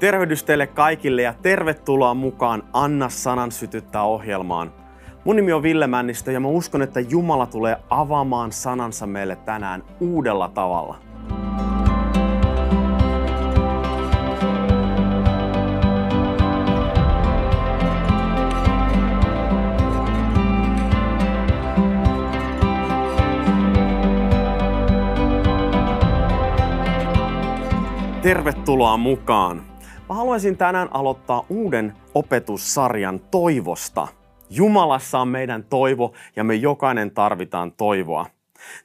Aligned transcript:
Tervehdys 0.00 0.44
teille 0.44 0.66
kaikille 0.66 1.22
ja 1.22 1.34
tervetuloa 1.42 2.14
mukaan 2.14 2.62
Anna 2.72 3.08
sanan 3.08 3.52
sytyttää 3.52 4.02
ohjelmaan. 4.02 4.72
Mun 5.24 5.36
nimi 5.36 5.52
on 5.52 5.62
Ville 5.62 5.86
Männistö 5.86 6.32
ja 6.32 6.40
mä 6.40 6.48
uskon, 6.48 6.82
että 6.82 7.00
Jumala 7.00 7.46
tulee 7.46 7.76
avaamaan 7.90 8.52
sanansa 8.52 9.06
meille 9.06 9.36
tänään 9.36 9.82
uudella 10.00 10.48
tavalla. 10.48 10.98
Tervetuloa 28.22 28.96
mukaan! 28.96 29.75
Mä 30.08 30.14
haluaisin 30.14 30.56
tänään 30.56 30.88
aloittaa 30.90 31.46
uuden 31.48 31.92
opetussarjan 32.14 33.20
toivosta. 33.30 34.08
Jumalassa 34.50 35.18
on 35.18 35.28
meidän 35.28 35.64
toivo 35.64 36.12
ja 36.36 36.44
me 36.44 36.54
jokainen 36.54 37.10
tarvitaan 37.10 37.72
toivoa. 37.72 38.26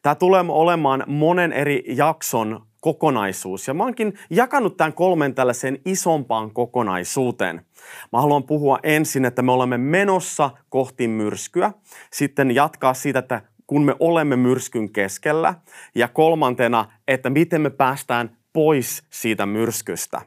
Tämä 0.02 0.16
tulee 0.16 0.45
olemaan 0.47 1.03
monen 1.07 1.53
eri 1.53 1.84
jakson 1.88 2.61
kokonaisuus 2.80 3.67
ja 3.67 3.73
mä 3.73 3.84
oonkin 3.84 4.13
jakanut 4.30 4.77
tämän 4.77 4.94
kolmen 4.94 5.35
tällaiseen 5.35 5.80
isompaan 5.85 6.52
kokonaisuuteen. 6.52 7.66
Mä 8.11 8.22
haluan 8.22 8.44
puhua 8.44 8.80
ensin, 8.83 9.25
että 9.25 9.41
me 9.41 9.52
olemme 9.52 9.77
menossa 9.77 10.49
kohti 10.69 11.08
myrskyä, 11.08 11.72
sitten 12.13 12.55
jatkaa 12.55 12.94
siitä, 12.94 13.19
että 13.19 13.41
kun 13.67 13.83
me 13.83 13.95
olemme 13.99 14.35
myrskyn 14.35 14.91
keskellä 14.91 15.53
ja 15.95 16.08
kolmantena, 16.08 16.85
että 17.08 17.30
miten 17.30 17.61
me 17.61 17.69
päästään 17.69 18.38
pois 18.53 19.03
siitä 19.09 19.45
myrskystä. 19.45 20.22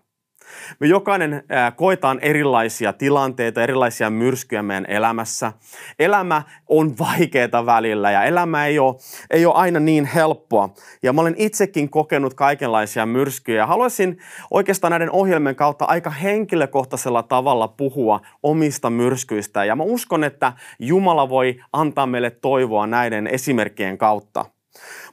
Me 0.81 0.87
jokainen 0.87 1.45
koetaan 1.77 2.19
erilaisia 2.21 2.93
tilanteita, 2.93 3.63
erilaisia 3.63 4.11
myrskyjä 4.11 4.63
meidän 4.63 4.87
elämässä. 4.89 5.53
Elämä 5.99 6.43
on 6.69 6.99
vaikeaa 6.99 7.67
välillä 7.67 8.11
ja 8.11 8.25
elämä 8.25 8.67
ei 8.67 8.79
ole, 8.79 8.95
ei 9.31 9.47
ole 9.47 9.55
aina 9.55 9.81
niin 9.81 10.05
helppoa. 10.05 10.75
Ja 11.03 11.13
mä 11.13 11.21
olen 11.21 11.35
itsekin 11.39 11.91
kokenut 11.91 12.35
kaikenlaisia 12.35 13.07
myrskyjä. 13.07 13.67
Haluaisin 13.67 14.19
oikeastaan 14.51 14.91
näiden 14.91 15.11
ohjelmien 15.11 15.57
kautta 15.57 15.85
aika 15.85 16.11
henkilökohtaisella 16.11 17.23
tavalla 17.23 17.69
puhua 17.69 18.21
omista 18.43 18.91
myrskyistä. 18.91 19.65
Ja 19.65 19.77
mä 19.77 19.83
uskon, 19.83 20.25
että 20.25 20.53
Jumala 20.79 21.29
voi 21.29 21.61
antaa 21.73 22.07
meille 22.07 22.31
toivoa 22.31 22.87
näiden 22.87 23.27
esimerkkien 23.27 23.99
kautta. 23.99 24.54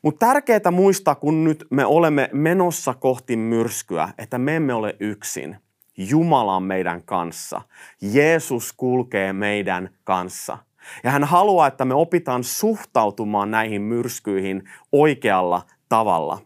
Mutta 0.02 0.26
tärkeää 0.26 0.72
muistaa, 0.72 1.16
kun 1.16 1.44
nyt 1.44 1.66
me 1.70 1.86
olemme 1.86 2.30
menossa 2.34 2.94
kohti 2.94 3.36
myrskyä, 3.36 4.10
että 4.18 4.38
me 4.38 4.56
emme 4.56 4.74
ole 4.74 4.96
yksin. 5.00 5.58
Jumala 5.98 6.56
on 6.56 6.64
meidän 6.64 7.04
kanssa. 7.04 7.62
Jeesus 8.02 8.74
kulkee 8.74 9.34
meidän 9.34 9.90
kanssa. 10.04 10.58
Ja 11.04 11.12
hän 11.12 11.24
haluaa, 11.24 11.68
että 11.68 11.86
me 11.86 11.94
opitaan 11.94 12.44
suhtautumaan 12.44 13.52
näihin 13.52 13.82
myrskyihin 13.82 14.64
oikealla 14.92 15.62
tavalla. 15.90 16.38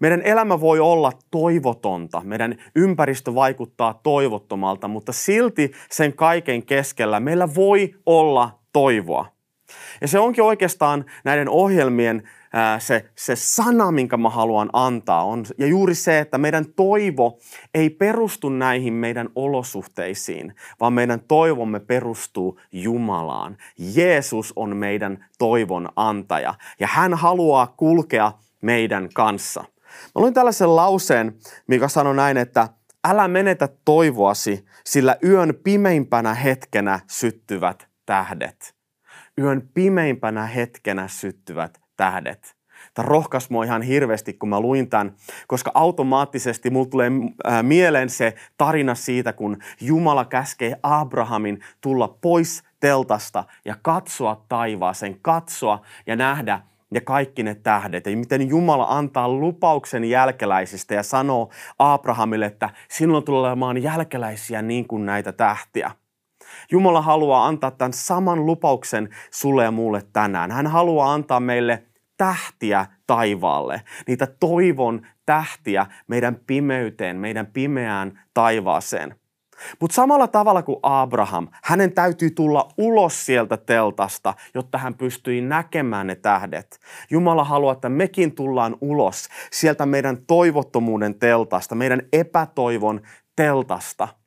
Meidän 0.00 0.22
elämä 0.22 0.60
voi 0.60 0.80
olla 0.80 1.12
toivotonta, 1.30 2.22
meidän 2.24 2.56
ympäristö 2.76 3.34
vaikuttaa 3.34 4.00
toivottomalta, 4.02 4.88
mutta 4.88 5.12
silti 5.12 5.72
sen 5.90 6.12
kaiken 6.12 6.66
keskellä 6.66 7.20
meillä 7.20 7.54
voi 7.54 7.94
olla 8.06 8.58
toivoa. 8.72 9.33
Ja 10.00 10.08
se 10.08 10.18
onkin 10.18 10.44
oikeastaan 10.44 11.04
näiden 11.24 11.48
ohjelmien 11.48 12.22
se, 12.78 13.04
se 13.16 13.36
sana, 13.36 13.92
minkä 13.92 14.16
mä 14.16 14.30
haluan 14.30 14.70
antaa, 14.72 15.24
on, 15.24 15.44
ja 15.58 15.66
juuri 15.66 15.94
se, 15.94 16.18
että 16.18 16.38
meidän 16.38 16.64
toivo 16.76 17.38
ei 17.74 17.90
perustu 17.90 18.48
näihin 18.48 18.94
meidän 18.94 19.28
olosuhteisiin, 19.34 20.54
vaan 20.80 20.92
meidän 20.92 21.20
toivomme 21.28 21.80
perustuu 21.80 22.60
Jumalaan. 22.72 23.56
Jeesus 23.94 24.52
on 24.56 24.76
meidän 24.76 25.24
toivon 25.38 25.88
antaja, 25.96 26.54
ja 26.80 26.86
hän 26.86 27.14
haluaa 27.14 27.74
kulkea 27.76 28.32
meidän 28.60 29.08
kanssa. 29.14 29.64
Mä 30.14 30.20
luin 30.22 30.34
tällaisen 30.34 30.76
lauseen, 30.76 31.36
mikä 31.66 31.88
sanoi 31.88 32.14
näin, 32.14 32.36
että 32.36 32.68
älä 33.04 33.28
menetä 33.28 33.68
toivoasi, 33.84 34.64
sillä 34.84 35.16
yön 35.24 35.54
pimeimpänä 35.64 36.34
hetkenä 36.34 37.00
syttyvät 37.10 37.88
tähdet. 38.06 38.74
Yön 39.38 39.68
pimeimpänä 39.74 40.46
hetkenä 40.46 41.08
syttyvät 41.08 41.80
tähdet. 41.96 42.56
Tämä 42.94 43.06
rohkaisi 43.08 43.46
mua 43.50 43.64
ihan 43.64 43.82
hirveästi, 43.82 44.32
kun 44.32 44.48
mä 44.48 44.60
luin 44.60 44.90
tämän, 44.90 45.14
koska 45.46 45.70
automaattisesti 45.74 46.70
mulla 46.70 46.88
tulee 46.88 47.10
äh, 47.48 47.62
mieleen 47.62 48.10
se 48.10 48.34
tarina 48.56 48.94
siitä, 48.94 49.32
kun 49.32 49.58
Jumala 49.80 50.24
käskee 50.24 50.76
Abrahamin 50.82 51.60
tulla 51.80 52.18
pois 52.20 52.62
teltasta 52.80 53.44
ja 53.64 53.76
katsoa 53.82 54.44
taivaaseen, 54.48 55.18
katsoa 55.22 55.80
ja 56.06 56.16
nähdä 56.16 56.60
ja 56.94 57.00
kaikki 57.00 57.42
ne 57.42 57.54
tähdet. 57.54 58.06
Ja 58.06 58.16
miten 58.16 58.48
Jumala 58.48 58.86
antaa 58.88 59.28
lupauksen 59.28 60.04
jälkeläisistä 60.04 60.94
ja 60.94 61.02
sanoo 61.02 61.50
Abrahamille, 61.78 62.46
että 62.46 62.70
sinulla 62.88 63.22
tulee 63.22 63.50
olemaan 63.50 63.82
jälkeläisiä 63.82 64.62
niin 64.62 64.88
kuin 64.88 65.06
näitä 65.06 65.32
tähtiä. 65.32 65.90
Jumala 66.70 67.00
haluaa 67.00 67.46
antaa 67.46 67.70
tämän 67.70 67.92
saman 67.92 68.46
lupauksen 68.46 69.08
sulle 69.30 69.64
ja 69.64 69.70
mulle 69.70 70.02
tänään. 70.12 70.50
Hän 70.50 70.66
haluaa 70.66 71.12
antaa 71.12 71.40
meille 71.40 71.82
tähtiä 72.16 72.86
taivaalle, 73.06 73.82
niitä 74.06 74.26
toivon 74.40 75.06
tähtiä 75.26 75.86
meidän 76.06 76.36
pimeyteen, 76.46 77.16
meidän 77.16 77.46
pimeään 77.46 78.20
taivaaseen. 78.34 79.14
Mutta 79.80 79.94
samalla 79.94 80.28
tavalla 80.28 80.62
kuin 80.62 80.78
Abraham, 80.82 81.48
hänen 81.62 81.92
täytyy 81.92 82.30
tulla 82.30 82.68
ulos 82.78 83.26
sieltä 83.26 83.56
teltasta, 83.56 84.34
jotta 84.54 84.78
hän 84.78 84.94
pystyi 84.94 85.40
näkemään 85.40 86.06
ne 86.06 86.14
tähdet. 86.14 86.78
Jumala 87.10 87.44
haluaa, 87.44 87.72
että 87.72 87.88
mekin 87.88 88.34
tullaan 88.34 88.76
ulos 88.80 89.28
sieltä 89.52 89.86
meidän 89.86 90.18
toivottomuuden 90.26 91.18
teltasta, 91.18 91.74
meidän 91.74 92.02
epätoivon 92.12 93.00
teltasta– 93.36 94.08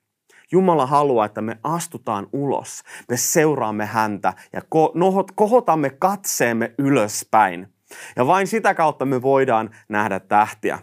Jumala 0.51 0.85
haluaa, 0.85 1.25
että 1.25 1.41
me 1.41 1.57
astutaan 1.63 2.27
ulos, 2.33 2.83
me 3.09 3.17
seuraamme 3.17 3.85
häntä 3.85 4.33
ja 4.53 4.59
ko- 4.59 5.31
kohotamme 5.35 5.89
katseemme 5.89 6.73
ylöspäin. 6.77 7.67
Ja 8.15 8.27
vain 8.27 8.47
sitä 8.47 8.73
kautta 8.73 9.05
me 9.05 9.21
voidaan 9.21 9.69
nähdä 9.89 10.19
tähtiä. 10.19 10.79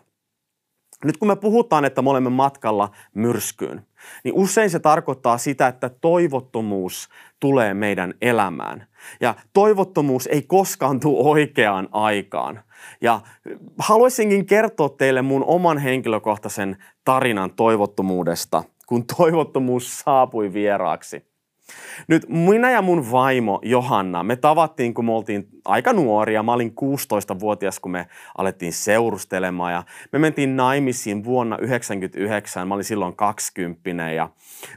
Nyt 1.05 1.17
kun 1.17 1.29
me 1.29 1.37
puhutaan, 1.37 1.85
että 1.85 2.03
me 2.03 2.11
olemme 2.11 2.31
matkalla 2.31 2.91
myrskyyn, 3.15 3.87
niin 4.25 4.35
usein 4.35 4.71
se 4.71 4.79
tarkoittaa 4.79 5.39
sitä, 5.39 5.67
että 5.67 5.89
toivottomuus 5.89 7.09
tulee 7.41 7.75
meidän 7.75 8.15
elämään. 8.23 8.87
Ja 9.21 9.35
toivottomuus 9.53 10.27
ei 10.27 10.43
koskaan 10.43 11.01
tule 11.01 11.29
oikeaan 11.29 11.89
aikaan. 11.93 12.63
Ja 13.01 13.21
haluaisinkin 13.79 14.47
kertoa 14.47 14.89
teille 14.89 15.23
mun 15.23 15.45
oman 15.45 15.79
henkilökohtaisen 15.79 16.77
tarinan 17.05 17.51
toivottomuudesta– 17.51 18.63
kun 18.87 19.07
toivottomuus 19.07 19.99
saapui 19.99 20.53
vieraaksi. 20.53 21.35
Nyt 22.09 22.27
minä 22.29 22.71
ja 22.71 22.83
mun 22.83 23.11
vaimo 23.11 23.61
Johanna, 23.63 24.23
me 24.23 24.37
tavattiin, 24.37 24.95
kun 24.95 25.05
me 25.05 25.13
oltiin 25.13 25.49
aika 25.65 25.93
nuoria. 25.93 26.43
Mä 26.43 26.53
olin 26.53 26.75
16-vuotias, 26.81 27.81
kun 27.81 27.93
me 27.93 28.07
alettiin 28.39 28.73
seurustelemaan 28.73 29.73
ja 29.73 29.83
me 30.13 30.19
mentiin 30.19 30.57
naimisiin 30.57 31.25
vuonna 31.25 31.57
1999. 31.57 32.69
Mä 32.69 32.75
olin 32.75 32.85
silloin 32.85 33.17
20 33.17 34.11
ja 34.11 34.29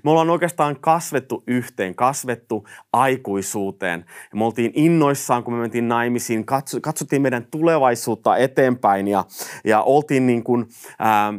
me 0.03 0.11
ollaan 0.11 0.29
oikeastaan 0.29 0.79
kasvettu 0.79 1.43
yhteen, 1.47 1.95
kasvettu 1.95 2.67
aikuisuuteen. 2.93 4.05
Ja 4.31 4.37
me 4.37 4.45
oltiin 4.45 4.71
innoissaan, 4.75 5.43
kun 5.43 5.53
me 5.53 5.59
mentiin 5.59 5.87
naimisiin, 5.87 6.45
katsottiin 6.81 7.21
meidän 7.21 7.47
tulevaisuutta 7.51 8.37
eteenpäin 8.37 9.07
ja, 9.07 9.25
ja 9.65 9.81
oltiin 9.81 10.27
niin 10.27 10.43
kuin, 10.43 10.65
ää, 10.99 11.33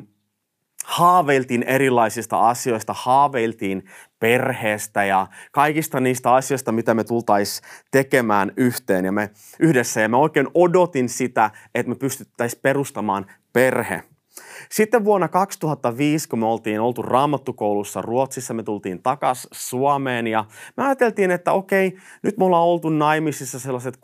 haaveiltiin 0.88 1.62
erilaisista 1.62 2.48
asioista, 2.48 2.94
haaveiltiin 2.96 3.84
perheestä 4.18 5.04
ja 5.04 5.26
kaikista 5.52 6.00
niistä 6.00 6.34
asioista, 6.34 6.72
mitä 6.72 6.94
me 6.94 7.04
tultaisiin 7.04 7.68
tekemään 7.90 8.52
yhteen 8.56 9.04
ja 9.04 9.12
me 9.12 9.30
yhdessä. 9.60 10.00
Ja 10.00 10.08
mä 10.08 10.16
oikein 10.16 10.48
odotin 10.54 11.08
sitä, 11.08 11.50
että 11.74 11.90
me 11.90 11.94
pystyttäisiin 11.94 12.60
perustamaan 12.62 13.26
perhe. 13.52 14.02
Sitten 14.70 15.04
vuonna 15.04 15.28
2005, 15.28 16.28
kun 16.28 16.38
me 16.38 16.46
oltiin 16.46 16.80
oltu 16.80 17.02
raamattukoulussa 17.02 18.02
Ruotsissa, 18.02 18.54
me 18.54 18.62
tultiin 18.62 19.02
takas 19.02 19.48
Suomeen 19.52 20.26
ja 20.26 20.44
me 20.76 20.84
ajateltiin, 20.84 21.30
että 21.30 21.52
okei, 21.52 21.96
nyt 22.22 22.38
me 22.38 22.44
ollaan 22.44 22.66
oltu 22.66 22.88
naimisissa 22.88 23.58
sellaiset 23.58 23.96
6-7 23.96 24.00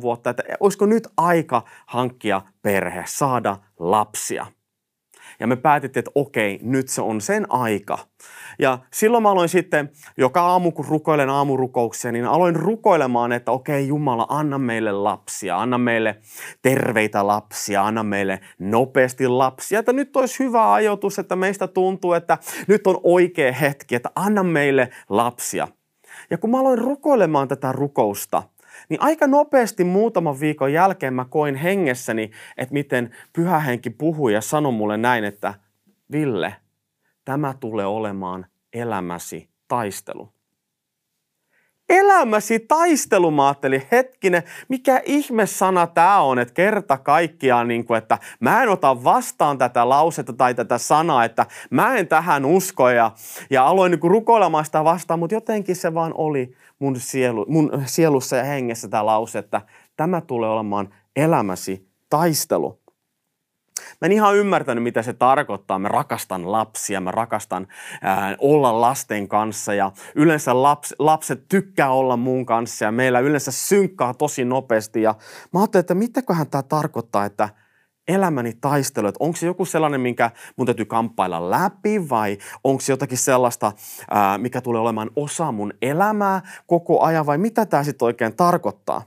vuotta, 0.00 0.30
että 0.30 0.42
olisiko 0.60 0.86
nyt 0.86 1.08
aika 1.16 1.62
hankkia 1.86 2.42
perhe, 2.62 3.04
saada 3.06 3.56
lapsia– 3.78 4.46
Ja 5.40 5.46
me 5.46 5.56
päätettiin, 5.56 6.00
että 6.00 6.10
okei, 6.14 6.58
nyt 6.62 6.88
se 6.88 7.02
on 7.02 7.20
sen 7.20 7.46
aika. 7.48 7.98
Ja 8.58 8.78
silloin 8.92 9.22
mä 9.22 9.30
aloin 9.30 9.48
sitten, 9.48 9.90
joka 10.16 10.42
aamu 10.42 10.72
kun 10.72 10.84
rukoilen 10.88 11.30
aamurukouksia, 11.30 12.12
niin 12.12 12.24
aloin 12.24 12.56
rukoilemaan, 12.56 13.32
että 13.32 13.50
okei 13.50 13.88
Jumala, 13.88 14.26
anna 14.28 14.58
meille 14.58 14.92
lapsia, 14.92 15.58
anna 15.58 15.78
meille 15.78 16.16
terveitä 16.62 17.26
lapsia, 17.26 17.86
anna 17.86 18.02
meille 18.02 18.40
nopeasti 18.58 19.28
lapsia. 19.28 19.78
Että 19.78 19.92
nyt 19.92 20.16
olisi 20.16 20.44
hyvä 20.44 20.72
ajoitus, 20.72 21.18
että 21.18 21.36
meistä 21.36 21.66
tuntuu, 21.66 22.12
että 22.12 22.38
nyt 22.68 22.86
on 22.86 23.00
oikea 23.02 23.52
hetki, 23.52 23.94
että 23.94 24.10
anna 24.14 24.42
meille 24.42 24.88
lapsia. 25.08 25.68
Ja 26.30 26.38
kun 26.38 26.50
mä 26.50 26.60
aloin 26.60 26.78
rukoilemaan 26.78 27.48
tätä 27.48 27.72
rukousta, 27.72 28.42
niin 28.88 29.02
aika 29.02 29.26
nopeasti 29.26 29.84
muutaman 29.84 30.40
viikon 30.40 30.72
jälkeen 30.72 31.14
mä 31.14 31.24
koin 31.24 31.54
hengessäni, 31.54 32.30
että 32.56 32.72
miten 32.72 33.16
pyhä 33.32 33.58
henki 33.58 33.90
puhui 33.90 34.34
ja 34.34 34.40
sanoi 34.40 34.72
mulle 34.72 34.96
näin, 34.96 35.24
että 35.24 35.54
Ville, 36.12 36.54
tämä 37.24 37.54
tulee 37.60 37.86
olemaan 37.86 38.46
elämäsi 38.72 39.48
taistelu. 39.68 40.28
Elämäsi 41.88 42.60
taistelu, 42.60 43.30
mä 43.30 43.46
ajattelin, 43.46 43.82
hetkinen, 43.92 44.42
mikä 44.68 45.02
ihme 45.04 45.46
sana 45.46 45.86
tämä 45.86 46.20
on, 46.20 46.38
että 46.38 46.54
kerta 46.54 46.98
kaikkiaan, 46.98 47.68
niin 47.68 47.84
kuin, 47.84 47.98
että 47.98 48.18
mä 48.40 48.62
en 48.62 48.68
ota 48.68 49.04
vastaan 49.04 49.58
tätä 49.58 49.88
lausetta 49.88 50.32
tai 50.32 50.54
tätä 50.54 50.78
sanaa, 50.78 51.24
että 51.24 51.46
mä 51.70 51.96
en 51.96 52.08
tähän 52.08 52.44
usko 52.44 52.90
ja, 52.90 53.12
ja 53.50 53.66
aloin 53.66 53.90
niin 53.90 54.00
kuin 54.00 54.10
rukoilemaan 54.10 54.64
sitä 54.64 54.84
vastaan, 54.84 55.18
mutta 55.18 55.34
jotenkin 55.34 55.76
se 55.76 55.94
vaan 55.94 56.12
oli 56.16 56.54
mun, 56.78 57.00
sielu, 57.00 57.46
mun 57.48 57.82
sielussa 57.86 58.36
ja 58.36 58.44
hengessä 58.44 58.88
tämä 58.88 59.06
lause, 59.06 59.38
että 59.38 59.60
tämä 59.96 60.20
tulee 60.20 60.50
olemaan 60.50 60.94
elämäsi 61.16 61.88
taistelu. 62.10 62.80
Mä 64.00 64.06
en 64.06 64.12
ihan 64.12 64.36
ymmärtänyt, 64.36 64.84
mitä 64.84 65.02
se 65.02 65.12
tarkoittaa. 65.12 65.78
Mä 65.78 65.88
rakastan 65.88 66.52
lapsia, 66.52 67.00
mä 67.00 67.10
rakastan 67.10 67.66
ää, 68.02 68.36
olla 68.38 68.80
lasten 68.80 69.28
kanssa 69.28 69.74
ja 69.74 69.92
yleensä 70.14 70.62
laps, 70.62 70.94
lapset 70.98 71.48
tykkää 71.48 71.90
olla 71.92 72.16
mun 72.16 72.46
kanssa 72.46 72.84
ja 72.84 72.92
meillä 72.92 73.20
yleensä 73.20 73.52
synkkaa 73.52 74.14
tosi 74.14 74.44
nopeasti. 74.44 75.02
Ja 75.02 75.14
mä 75.52 75.60
ajattelin, 75.60 75.80
että 75.80 75.94
mitäköhän 75.94 76.50
tämä 76.50 76.62
tarkoittaa, 76.62 77.24
että 77.24 77.48
elämäni 78.08 78.52
taistelu, 78.60 79.06
että 79.06 79.24
onko 79.24 79.36
se 79.36 79.46
joku 79.46 79.64
sellainen, 79.64 80.00
minkä 80.00 80.30
mun 80.56 80.66
täytyy 80.66 80.84
kamppailla 80.84 81.50
läpi 81.50 82.08
vai 82.08 82.38
onko 82.64 82.80
se 82.80 82.92
jotakin 82.92 83.18
sellaista, 83.18 83.72
ää, 84.10 84.38
mikä 84.38 84.60
tulee 84.60 84.80
olemaan 84.80 85.10
osa 85.16 85.52
mun 85.52 85.72
elämää 85.82 86.42
koko 86.66 87.02
ajan 87.02 87.26
vai 87.26 87.38
mitä 87.38 87.66
tämä 87.66 87.84
sitten 87.84 88.06
oikein 88.06 88.36
tarkoittaa? 88.36 89.02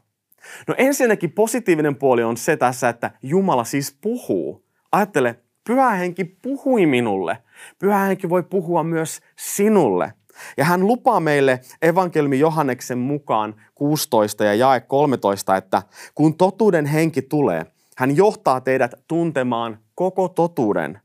No 0.68 0.76
ensinnäkin 0.78 1.32
positiivinen 1.32 1.96
puoli 1.96 2.24
on 2.24 2.38
se 2.38 2.58
tässä, 2.58 2.90
että 2.90 3.12
Jumala 3.24 3.64
siis 3.64 3.98
puhuu. 4.02 4.66
Ajattele, 4.92 5.40
Pyhä 5.68 5.90
Henki 5.90 6.26
puhui 6.26 6.86
minulle. 6.86 7.38
Pyhä 7.80 7.98
Henki 7.98 8.30
voi 8.30 8.44
puhua 8.44 8.84
myös 8.84 9.20
sinulle. 9.38 10.14
Ja 10.58 10.66
hän 10.66 10.88
lupaa 10.88 11.20
meille 11.20 11.62
evankeliumi 11.82 12.40
Johanneksen 12.40 12.98
mukaan 12.98 13.56
16 13.76 14.44
ja 14.44 14.54
jae 14.54 14.80
13, 14.80 15.58
että 15.58 15.84
kun 16.16 16.38
totuuden 16.38 16.86
henki 16.86 17.22
tulee, 17.22 17.66
hän 17.98 18.16
johtaa 18.16 18.62
teidät 18.62 18.92
tuntemaan 19.08 19.80
koko 19.96 20.28
totuuden. 20.28 21.00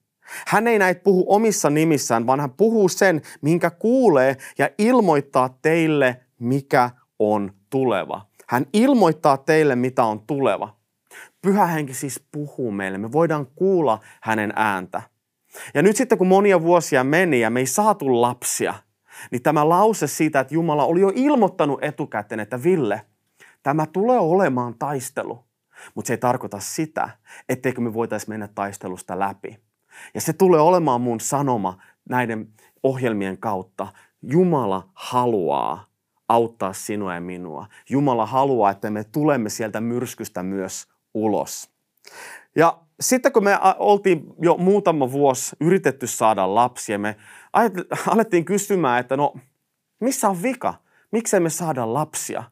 Hän 0.47 0.67
ei 0.67 0.79
näitä 0.79 1.01
puhu 1.05 1.25
omissa 1.29 1.71
nimissään, 1.71 2.27
vaan 2.27 2.41
hän 2.41 2.53
puhuu 2.53 2.89
sen, 2.89 3.23
minkä 3.41 3.71
kuulee 3.71 4.37
ja 4.59 4.71
ilmoittaa 4.79 5.59
teille, 5.63 6.21
mikä 6.39 6.91
on 7.19 7.53
tuleva. 7.71 8.27
Hän 8.49 8.67
ilmoittaa 8.73 9.37
teille, 9.37 9.77
mitä 9.77 10.05
on 10.05 10.21
tuleva. 10.27 10.77
Pyhä 11.43 11.67
henki 11.67 11.95
siis 11.95 12.25
puhuu 12.33 12.71
meille. 12.71 12.99
Me 12.99 13.13
voidaan 13.13 13.47
kuulla 13.47 14.01
hänen 14.23 14.53
ääntä. 14.57 15.03
Ja 15.75 15.83
nyt 15.83 15.97
sitten 15.97 16.19
kun 16.19 16.27
monia 16.27 16.63
vuosia 16.63 17.05
meni 17.05 17.41
ja 17.41 17.51
me 17.51 17.61
ei 17.61 17.67
saatu 17.67 18.21
lapsia, 18.21 18.75
niin 19.31 19.43
tämä 19.43 19.69
lause 19.69 20.07
siitä, 20.07 20.41
että 20.41 20.55
Jumala 20.55 20.85
oli 20.85 21.01
jo 21.01 21.13
ilmoittanut 21.15 21.85
etukäteen, 21.85 22.41
että 22.41 22.63
Ville, 22.63 23.03
tämä 23.63 23.87
tulee 23.87 24.19
olemaan 24.19 24.75
taistelu. 24.79 25.46
Mutta 25.95 26.07
se 26.07 26.13
ei 26.13 26.19
tarkoita 26.19 26.61
sitä, 26.61 27.09
etteikö 27.49 27.81
me 27.81 27.95
voitaisiin 27.95 28.31
mennä 28.31 28.49
taistelusta 28.49 29.19
läpi. 29.19 29.59
Ja 30.15 30.21
se 30.21 30.33
tulee 30.33 30.61
olemaan 30.61 31.01
mun 31.01 31.21
sanoma 31.21 31.79
näiden 32.09 32.49
ohjelmien 32.83 33.39
kautta. 33.39 33.87
Jumala 34.23 34.89
haluaa 34.95 35.87
auttaa 36.29 36.73
sinua 36.73 37.15
ja 37.15 37.21
minua. 37.21 37.67
Jumala 37.91 38.27
haluaa, 38.27 38.71
että 38.71 38.91
me 38.91 39.05
tulemme 39.05 39.49
sieltä 39.49 39.81
myrskystä 39.81 40.43
myös 40.43 40.89
ulos. 41.15 41.71
Ja 42.57 42.79
sitten 43.01 43.33
kun 43.33 43.45
me 43.45 43.59
oltiin 43.79 44.25
jo 44.43 44.57
muutama 44.57 45.13
vuosi 45.13 45.57
yritetty 45.61 46.07
saada 46.07 46.55
lapsia, 46.55 46.99
me 46.99 47.17
alettiin 48.07 48.45
kysymään, 48.45 49.01
että 49.01 49.17
no 49.17 49.35
missä 50.01 50.29
on 50.29 50.43
vika? 50.43 50.75
Miksei 51.13 51.41
me 51.41 51.51
saada 51.51 51.95
lapsia? 51.95 52.45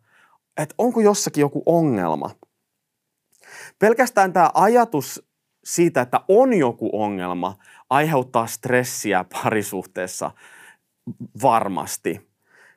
Että 0.57 0.75
onko 0.79 1.01
jossakin 1.01 1.41
joku 1.41 1.63
ongelma? 1.67 2.31
Pelkästään 3.79 4.33
tämä 4.33 4.51
ajatus 4.55 5.29
siitä, 5.65 6.01
että 6.01 6.21
on 6.29 6.55
joku 6.55 6.91
ongelma, 6.93 7.59
aiheuttaa 7.91 8.47
stressiä 8.47 9.25
parisuhteessa 9.25 10.31
varmasti. 11.43 12.31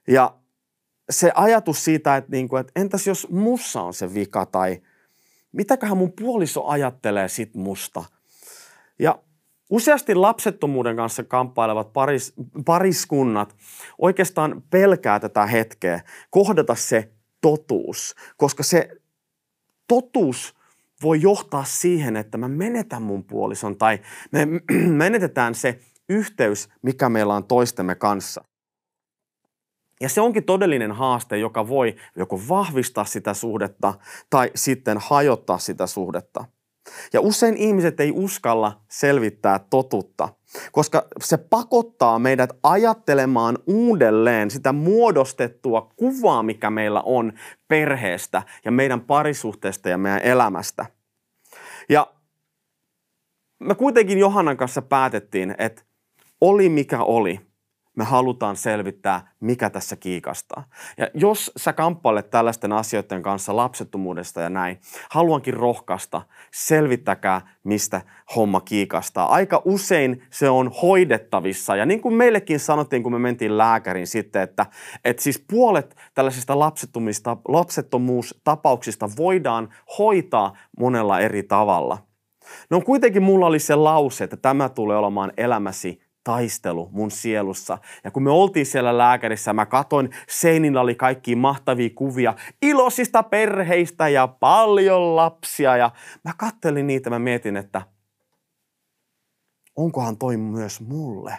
Ja 0.08 0.36
se 1.10 1.32
ajatus 1.36 1.86
siitä, 1.86 2.18
että, 2.18 2.32
niin 2.32 2.50
kuin, 2.50 2.60
että 2.60 2.72
entäs 2.76 3.08
jos 3.08 3.28
mussa 3.30 3.82
on 3.82 3.94
se 3.94 4.14
vika 4.14 4.46
tai 4.46 4.82
mitäköhän 5.52 5.98
mun 5.98 6.14
puoliso 6.14 6.66
ajattelee 6.66 7.28
sit 7.28 7.56
musta. 7.56 8.04
Ja 9.00 9.20
useasti 9.70 10.16
lapsettomuuden 10.16 10.96
kanssa 10.96 11.24
kamppailevat 11.24 11.94
paris, 11.94 12.34
pariskunnat 12.66 13.56
oikeastaan 13.98 14.64
pelkää 14.70 15.20
tätä 15.20 15.46
hetkeä, 15.46 16.02
kohdata 16.30 16.76
se 16.76 17.12
totuus, 17.42 18.16
koska 18.38 18.64
se 18.64 18.90
totuus 19.88 20.57
voi 21.04 21.22
johtaa 21.22 21.64
siihen, 21.64 22.16
että 22.16 22.38
mä 22.38 22.48
menetän 22.48 23.02
mun 23.02 23.24
puolison 23.24 23.78
tai 23.78 24.00
me 24.32 24.48
menetetään 25.04 25.56
se 25.56 25.80
yhteys, 26.10 26.70
mikä 26.82 27.10
meillä 27.10 27.34
on 27.34 27.44
toistemme 27.44 27.96
kanssa. 27.96 28.44
Ja 30.02 30.10
se 30.10 30.22
onkin 30.22 30.44
todellinen 30.44 30.92
haaste, 30.92 31.38
joka 31.38 31.68
voi 31.68 31.96
joko 32.16 32.42
vahvistaa 32.50 33.06
sitä 33.06 33.34
suhdetta 33.34 33.94
tai 34.30 34.52
sitten 34.56 34.98
hajottaa 35.02 35.58
sitä 35.58 35.88
suhdetta. 35.88 36.46
Ja 37.14 37.22
usein 37.22 37.58
ihmiset 37.58 38.00
ei 38.00 38.12
uskalla 38.12 38.82
selvittää 38.90 39.60
totutta, 39.70 40.30
koska 40.72 41.08
se 41.22 41.38
pakottaa 41.38 42.20
meidät 42.20 42.50
ajattelemaan 42.64 43.58
uudelleen 43.68 44.52
sitä 44.52 44.74
muodostettua 44.74 45.92
kuvaa, 45.96 46.44
mikä 46.44 46.70
meillä 46.70 47.02
on 47.02 47.34
perheestä 47.68 48.44
ja 48.66 48.72
meidän 48.72 49.02
parisuhteesta 49.02 49.90
ja 49.90 49.98
meidän 49.98 50.22
elämästä. 50.22 50.86
Ja 51.90 52.14
me 53.60 53.76
kuitenkin 53.76 54.18
Johannan 54.18 54.58
kanssa 54.58 54.82
päätettiin, 54.82 55.56
että 55.58 55.82
oli 56.42 56.70
mikä 56.70 57.04
oli– 57.04 57.40
me 57.98 58.04
halutaan 58.04 58.56
selvittää, 58.56 59.32
mikä 59.40 59.70
tässä 59.70 59.96
kiikastaa. 59.96 60.64
Ja 60.98 61.08
jos 61.14 61.52
sä 61.58 61.74
kamppailet 61.74 62.30
tällaisten 62.30 62.72
asioiden 62.72 63.22
kanssa 63.22 63.56
lapsettomuudesta 63.56 64.42
ja 64.42 64.50
näin, 64.50 64.80
haluankin 65.10 65.54
rohkaista, 65.54 66.22
selvittäkää, 66.54 67.42
mistä 67.64 68.02
homma 68.36 68.62
kiikastaa. 68.62 69.26
Aika 69.26 69.62
usein 69.66 70.24
se 70.30 70.50
on 70.50 70.72
hoidettavissa. 70.82 71.76
Ja 71.76 71.86
niin 71.86 72.02
kuin 72.02 72.14
meillekin 72.14 72.60
sanottiin, 72.60 73.04
kun 73.04 73.12
me 73.12 73.20
mentiin 73.20 73.58
lääkärin 73.58 74.08
sitten, 74.08 74.42
että, 74.42 74.66
että 75.06 75.24
siis 75.24 75.46
puolet 75.50 75.96
tällaisista 76.14 76.60
lapsettomuustapauksista 77.48 79.10
voidaan 79.18 79.70
hoitaa 79.98 80.58
monella 80.80 81.20
eri 81.20 81.44
tavalla. 81.44 81.98
No 82.70 82.82
kuitenkin 82.82 83.24
mulla 83.24 83.46
oli 83.46 83.60
se 83.60 83.76
lause, 83.76 84.24
että 84.24 84.38
tämä 84.38 84.70
tulee 84.70 84.98
olemaan 84.98 85.34
elämäsi 85.38 86.07
taistelu 86.28 86.90
mun 86.92 87.12
sielussa. 87.12 87.78
Ja 88.04 88.12
kun 88.12 88.24
me 88.24 88.30
oltiin 88.30 88.66
siellä 88.66 88.98
lääkärissä, 88.98 89.54
mä 89.54 89.66
katoin, 89.66 90.10
seinillä 90.30 90.82
oli 90.82 90.96
kaikki 90.96 91.36
mahtavia 91.36 91.90
kuvia 91.96 92.34
iloisista 92.62 93.24
perheistä 93.24 94.08
ja 94.08 94.28
paljon 94.28 95.16
lapsia. 95.16 95.78
Ja 95.78 95.92
mä 96.24 96.32
kattelin 96.38 96.88
niitä, 96.88 97.10
mä 97.10 97.20
mietin, 97.20 97.58
että 97.58 97.82
onkohan 99.76 100.18
toi 100.18 100.38
myös 100.38 100.82
mulle? 100.82 101.38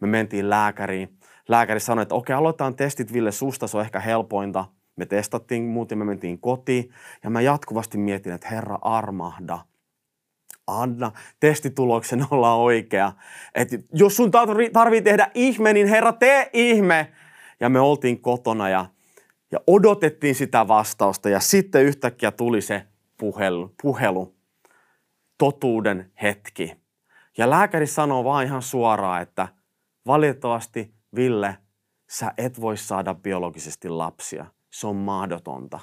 Me 0.00 0.06
mentiin 0.06 0.50
lääkäriin. 0.50 1.18
Lääkäri 1.48 1.80
sanoi, 1.80 2.02
että 2.02 2.14
okei, 2.14 2.36
aloitetaan 2.36 2.76
testit 2.76 3.12
Ville 3.12 3.32
susta, 3.32 3.66
se 3.66 3.76
on 3.76 3.82
ehkä 3.82 4.00
helpointa. 4.00 4.64
Me 4.96 5.06
testattiin, 5.06 5.62
muuten 5.62 5.98
me 5.98 6.04
mentiin 6.04 6.40
kotiin 6.40 6.90
ja 7.24 7.30
mä 7.30 7.40
jatkuvasti 7.40 7.98
mietin, 7.98 8.32
että 8.32 8.48
Herra 8.48 8.78
armahda– 8.82 9.58
anna 10.70 11.12
testituloksen 11.40 12.26
olla 12.30 12.54
oikea. 12.54 13.12
että 13.54 13.78
jos 13.92 14.16
sun 14.16 14.30
tarvii 14.72 15.02
tehdä 15.02 15.30
ihme, 15.34 15.72
niin 15.72 15.86
Herra, 15.86 16.12
tee 16.12 16.50
ihme. 16.52 17.12
Ja 17.60 17.68
me 17.68 17.80
oltiin 17.80 18.20
kotona 18.20 18.68
ja, 18.68 18.86
ja 19.50 19.60
odotettiin 19.66 20.34
sitä 20.34 20.68
vastausta 20.68 21.28
ja 21.28 21.40
sitten 21.40 21.82
yhtäkkiä 21.82 22.30
tuli 22.30 22.60
se 22.60 22.82
puhelu, 23.18 23.74
puhelu 23.82 24.34
totuuden 25.38 26.12
hetki. 26.22 26.76
Ja 27.38 27.50
lääkäri 27.50 27.86
sanoo 27.86 28.24
vaan 28.24 28.44
ihan 28.44 28.62
suoraan, 28.62 29.22
että 29.22 29.48
valitettavasti 30.06 30.94
Ville, 31.16 31.56
sä 32.10 32.32
et 32.38 32.60
voi 32.60 32.76
saada 32.76 33.14
biologisesti 33.14 33.88
lapsia. 33.88 34.46
Se 34.70 34.86
on 34.86 34.96
mahdotonta. 34.96 35.80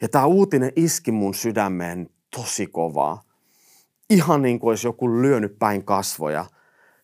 Ja 0.00 0.08
tämä 0.08 0.26
uutinen 0.26 0.72
iski 0.76 1.12
mun 1.12 1.34
sydämeen 1.34 2.10
tosi 2.36 2.66
kovaa. 2.66 3.22
Ihan 4.10 4.42
niin 4.42 4.60
kuin 4.60 4.68
olisi 4.68 4.86
joku 4.86 5.22
lyönyt 5.22 5.58
päin 5.58 5.84
kasvoja. 5.84 6.46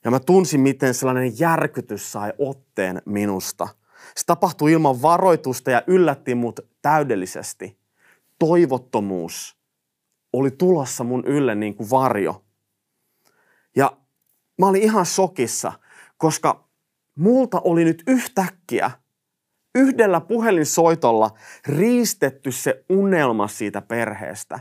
Ja 0.04 0.10
mä 0.10 0.20
tunsin, 0.20 0.60
miten 0.60 0.94
sellainen 0.94 1.38
järkytys 1.38 2.12
sai 2.12 2.32
otteen 2.38 3.02
minusta. 3.04 3.68
Se 4.16 4.26
tapahtui 4.26 4.72
ilman 4.72 5.02
varoitusta 5.02 5.70
ja 5.70 5.82
yllätti 5.86 6.34
mut 6.34 6.60
täydellisesti. 6.82 7.78
Toivottomuus 8.38 9.56
oli 10.32 10.50
tulossa 10.50 11.04
mun 11.04 11.24
ylle 11.26 11.54
niin 11.54 11.74
kuin 11.74 11.90
varjo. 11.90 12.44
Ja 13.76 13.96
mä 14.58 14.66
olin 14.66 14.82
ihan 14.82 15.06
sokissa, 15.06 15.72
koska 16.16 16.68
multa 17.14 17.60
oli 17.64 17.84
nyt 17.84 18.02
yhtäkkiä 18.06 18.90
yhdellä 19.76 20.20
puhelinsoitolla 20.20 21.30
riistetty 21.66 22.52
se 22.52 22.84
unelma 22.88 23.48
siitä 23.48 23.82
perheestä. 23.82 24.60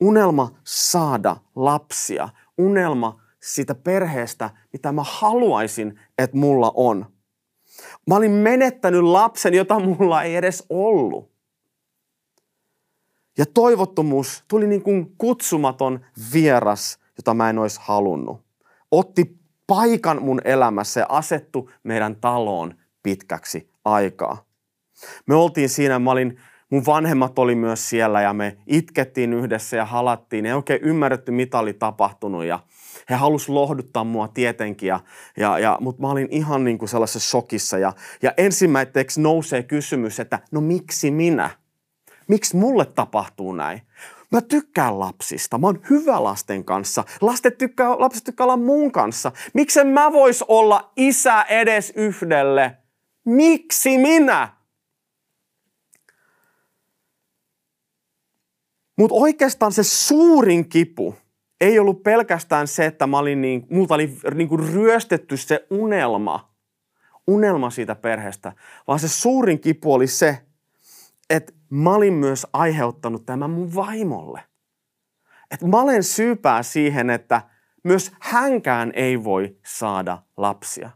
Unelma 0.00 0.50
saada 0.64 1.36
lapsia. 1.56 2.28
Unelma 2.58 3.20
siitä 3.40 3.74
perheestä, 3.74 4.50
mitä 4.72 4.92
mä 4.92 5.02
haluaisin, 5.04 6.00
että 6.18 6.36
mulla 6.36 6.72
on. 6.74 7.06
Mä 8.06 8.16
olin 8.16 8.30
menettänyt 8.30 9.02
lapsen, 9.02 9.54
jota 9.54 9.78
mulla 9.78 10.22
ei 10.22 10.36
edes 10.36 10.66
ollut. 10.70 11.32
Ja 13.38 13.46
toivottomuus 13.54 14.44
tuli 14.48 14.66
niin 14.66 14.82
kuin 14.82 15.14
kutsumaton 15.18 16.00
vieras, 16.32 16.98
jota 17.16 17.34
mä 17.34 17.50
en 17.50 17.58
olisi 17.58 17.80
halunnut. 17.82 18.40
Otti 18.90 19.38
paikan 19.66 20.22
mun 20.22 20.40
elämässä 20.44 21.00
ja 21.00 21.06
asettu 21.08 21.70
meidän 21.82 22.16
taloon 22.16 22.74
pitkäksi 23.02 23.70
aikaa. 23.84 24.44
Me 25.26 25.34
oltiin 25.34 25.68
siinä, 25.68 25.98
mä 25.98 26.10
olin, 26.10 26.40
mun 26.70 26.86
vanhemmat 26.86 27.38
oli 27.38 27.54
myös 27.54 27.88
siellä 27.88 28.22
ja 28.22 28.32
me 28.32 28.56
itkettiin 28.66 29.32
yhdessä 29.32 29.76
ja 29.76 29.84
halattiin. 29.84 30.46
Ei 30.46 30.52
oikein 30.52 30.82
ymmärretty, 30.82 31.32
mitä 31.32 31.58
oli 31.58 31.72
tapahtunut 31.72 32.44
ja 32.44 32.58
he 33.10 33.14
halus 33.14 33.48
lohduttaa 33.48 34.04
mua 34.04 34.28
tietenkin, 34.28 34.86
ja, 34.86 35.00
ja, 35.36 35.58
ja, 35.58 35.78
mutta 35.80 36.02
mä 36.02 36.10
olin 36.10 36.28
ihan 36.30 36.64
niin 36.64 36.78
kuin 36.78 36.88
sellaisessa 36.88 37.30
shokissa. 37.30 37.78
Ja, 37.78 37.92
ja 38.22 38.32
ensimmäiseksi 38.36 39.20
nousee 39.20 39.62
kysymys, 39.62 40.20
että 40.20 40.38
no 40.50 40.60
miksi 40.60 41.10
minä? 41.10 41.50
Miksi 42.28 42.56
mulle 42.56 42.84
tapahtuu 42.84 43.52
näin? 43.52 43.82
Mä 44.32 44.40
tykkään 44.40 45.00
lapsista. 45.00 45.58
Mä 45.58 45.66
oon 45.66 45.80
hyvä 45.90 46.24
lasten 46.24 46.64
kanssa. 46.64 47.04
Lastet 47.20 47.58
tykkää, 47.58 48.00
lapset 48.00 48.24
tykkää 48.24 48.44
olla 48.44 48.56
mun 48.56 48.92
kanssa. 48.92 49.32
Miksen 49.54 49.86
mä 49.86 50.12
vois 50.12 50.42
olla 50.42 50.92
isä 50.96 51.42
edes 51.42 51.92
yhdelle? 51.96 52.76
Miksi 53.24 53.98
minä? 53.98 54.48
Mutta 58.98 59.14
oikeastaan 59.14 59.72
se 59.72 59.82
suurin 59.82 60.68
kipu 60.68 61.14
ei 61.60 61.78
ollut 61.78 62.02
pelkästään 62.02 62.68
se, 62.68 62.86
että 62.86 63.06
mä 63.06 63.18
olin 63.18 63.40
niin, 63.40 63.66
multa 63.70 63.94
oli 63.94 64.18
niin 64.34 64.48
kuin 64.48 64.72
ryöstetty 64.72 65.36
se 65.36 65.66
unelma, 65.70 66.54
unelma 67.26 67.70
siitä 67.70 67.94
perheestä, 67.94 68.52
vaan 68.88 68.98
se 68.98 69.08
suurin 69.08 69.60
kipu 69.60 69.94
oli 69.94 70.06
se, 70.06 70.38
että 71.30 71.52
mä 71.70 71.94
olin 71.94 72.14
myös 72.14 72.46
aiheuttanut 72.52 73.26
tämän 73.26 73.50
mun 73.50 73.74
vaimolle. 73.74 74.42
Että 75.50 75.66
mä 75.66 75.80
olen 75.80 76.02
syypää 76.02 76.62
siihen, 76.62 77.10
että 77.10 77.42
myös 77.84 78.12
hänkään 78.20 78.92
ei 78.94 79.24
voi 79.24 79.58
saada 79.66 80.22
lapsia. 80.36 80.90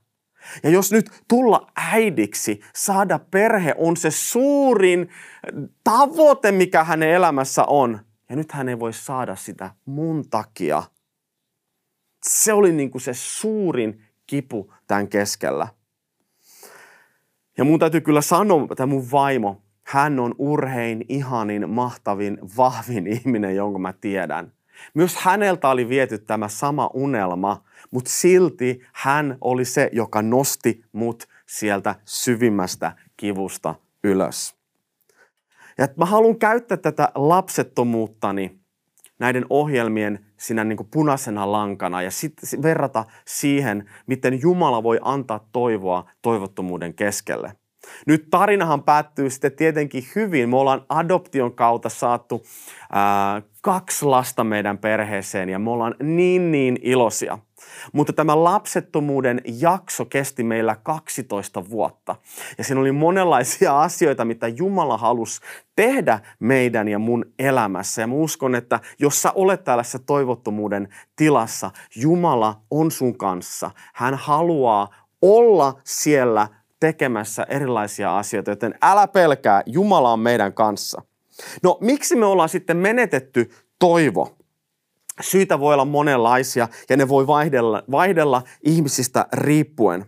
Ja 0.62 0.70
jos 0.70 0.92
nyt 0.92 1.10
tulla 1.28 1.70
äidiksi, 1.76 2.60
saada 2.74 3.18
perhe 3.18 3.74
on 3.78 3.96
se 3.96 4.10
suurin 4.10 5.08
tavoite, 5.84 6.52
mikä 6.52 6.84
hänen 6.84 7.10
elämässä 7.10 7.64
on. 7.64 8.00
Ja 8.30 8.36
nyt 8.36 8.52
hän 8.52 8.68
ei 8.68 8.78
voi 8.78 8.92
saada 8.92 9.36
sitä 9.36 9.70
mun 9.84 10.24
takia. 10.30 10.82
Se 12.26 12.52
oli 12.52 12.72
niin 12.72 12.90
kuin 12.90 13.02
se 13.02 13.14
suurin 13.14 14.02
kipu 14.26 14.72
tämän 14.86 15.08
keskellä. 15.08 15.68
Ja 17.58 17.64
mun 17.64 17.78
täytyy 17.78 18.00
kyllä 18.00 18.20
sanoa, 18.20 18.66
että 18.70 18.86
mun 18.86 19.10
vaimo, 19.12 19.62
hän 19.82 20.20
on 20.20 20.34
urhein, 20.38 21.04
ihanin, 21.08 21.70
mahtavin, 21.70 22.38
vahvin 22.56 23.06
ihminen, 23.06 23.56
jonka 23.56 23.78
mä 23.78 23.92
tiedän. 23.92 24.52
Myös 24.94 25.16
häneltä 25.16 25.68
oli 25.68 25.88
viety 25.88 26.18
tämä 26.18 26.48
sama 26.48 26.90
unelma, 26.94 27.64
mutta 27.96 28.10
silti 28.10 28.80
hän 28.92 29.38
oli 29.40 29.64
se, 29.64 29.90
joka 29.92 30.22
nosti 30.22 30.84
mut 30.92 31.24
sieltä 31.46 31.94
syvimmästä 32.04 32.92
kivusta 33.16 33.74
ylös. 34.04 34.56
Ja 35.78 35.88
mä 35.96 36.04
haluan 36.04 36.38
käyttää 36.38 36.76
tätä 36.76 37.08
lapsettomuuttani 37.14 38.58
näiden 39.18 39.46
ohjelmien 39.50 40.26
sinä 40.36 40.64
niin 40.64 40.76
kuin 40.76 40.88
punaisena 40.90 41.52
lankana 41.52 42.02
ja 42.02 42.10
sitten 42.10 42.62
verrata 42.62 43.04
siihen, 43.26 43.90
miten 44.06 44.40
Jumala 44.42 44.82
voi 44.82 44.98
antaa 45.02 45.48
toivoa 45.52 46.10
toivottomuuden 46.22 46.94
keskelle. 46.94 47.52
Nyt 48.06 48.26
tarinahan 48.30 48.82
päättyy 48.82 49.30
sitten 49.30 49.52
tietenkin 49.52 50.04
hyvin. 50.14 50.48
Me 50.48 50.56
ollaan 50.56 50.84
adoption 50.88 51.52
kautta 51.52 51.88
saattu 51.88 52.44
kaksi 53.62 54.04
lasta 54.04 54.44
meidän 54.44 54.78
perheeseen 54.78 55.48
ja 55.48 55.58
me 55.58 55.70
ollaan 55.70 55.94
niin 56.02 56.52
niin 56.52 56.78
iloisia. 56.82 57.38
Mutta 57.92 58.12
tämä 58.12 58.44
lapsettomuuden 58.44 59.40
jakso 59.60 60.04
kesti 60.04 60.44
meillä 60.44 60.76
12 60.82 61.70
vuotta. 61.70 62.16
Ja 62.58 62.64
siinä 62.64 62.80
oli 62.80 62.92
monenlaisia 62.92 63.80
asioita, 63.82 64.24
mitä 64.24 64.48
Jumala 64.48 64.98
halusi 64.98 65.40
tehdä 65.76 66.20
meidän 66.38 66.88
ja 66.88 66.98
mun 66.98 67.24
elämässä. 67.38 68.02
Ja 68.02 68.06
mä 68.06 68.14
uskon, 68.14 68.54
että 68.54 68.80
jos 68.98 69.22
sä 69.22 69.32
olet 69.32 69.64
tällaisessa 69.64 69.98
toivottomuuden 69.98 70.88
tilassa, 71.16 71.70
Jumala 71.96 72.60
on 72.70 72.90
sun 72.90 73.18
kanssa. 73.18 73.70
Hän 73.94 74.14
haluaa 74.14 74.88
olla 75.22 75.80
siellä 75.84 76.48
tekemässä 76.80 77.46
erilaisia 77.48 78.18
asioita, 78.18 78.50
joten 78.50 78.74
älä 78.82 79.08
pelkää, 79.08 79.62
Jumala 79.66 80.12
on 80.12 80.20
meidän 80.20 80.52
kanssa. 80.52 81.02
No 81.62 81.78
miksi 81.80 82.16
me 82.16 82.26
ollaan 82.26 82.48
sitten 82.48 82.76
menetetty 82.76 83.50
toivo? 83.78 84.36
Syitä 85.20 85.60
voi 85.60 85.74
olla 85.74 85.84
monenlaisia 85.84 86.68
ja 86.90 86.96
ne 86.96 87.08
voi 87.08 87.26
vaihdella, 87.26 87.82
vaihdella 87.90 88.42
ihmisistä 88.62 89.26
riippuen. 89.32 90.06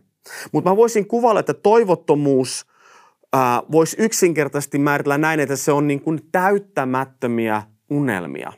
Mutta 0.53 0.71
mä 0.71 0.77
voisin 0.77 1.09
kuvailla, 1.09 1.41
että 1.41 1.55
toivottomuus 1.55 2.67
voisi 3.73 3.97
yksinkertaisesti 3.99 4.79
määritellä 4.79 5.19
näin, 5.19 5.41
että 5.41 5.57
se 5.57 5.73
on 5.73 5.87
niin 5.87 6.01
kuin 6.01 6.21
täyttämättömiä 6.33 7.63
unelmia. 7.91 8.53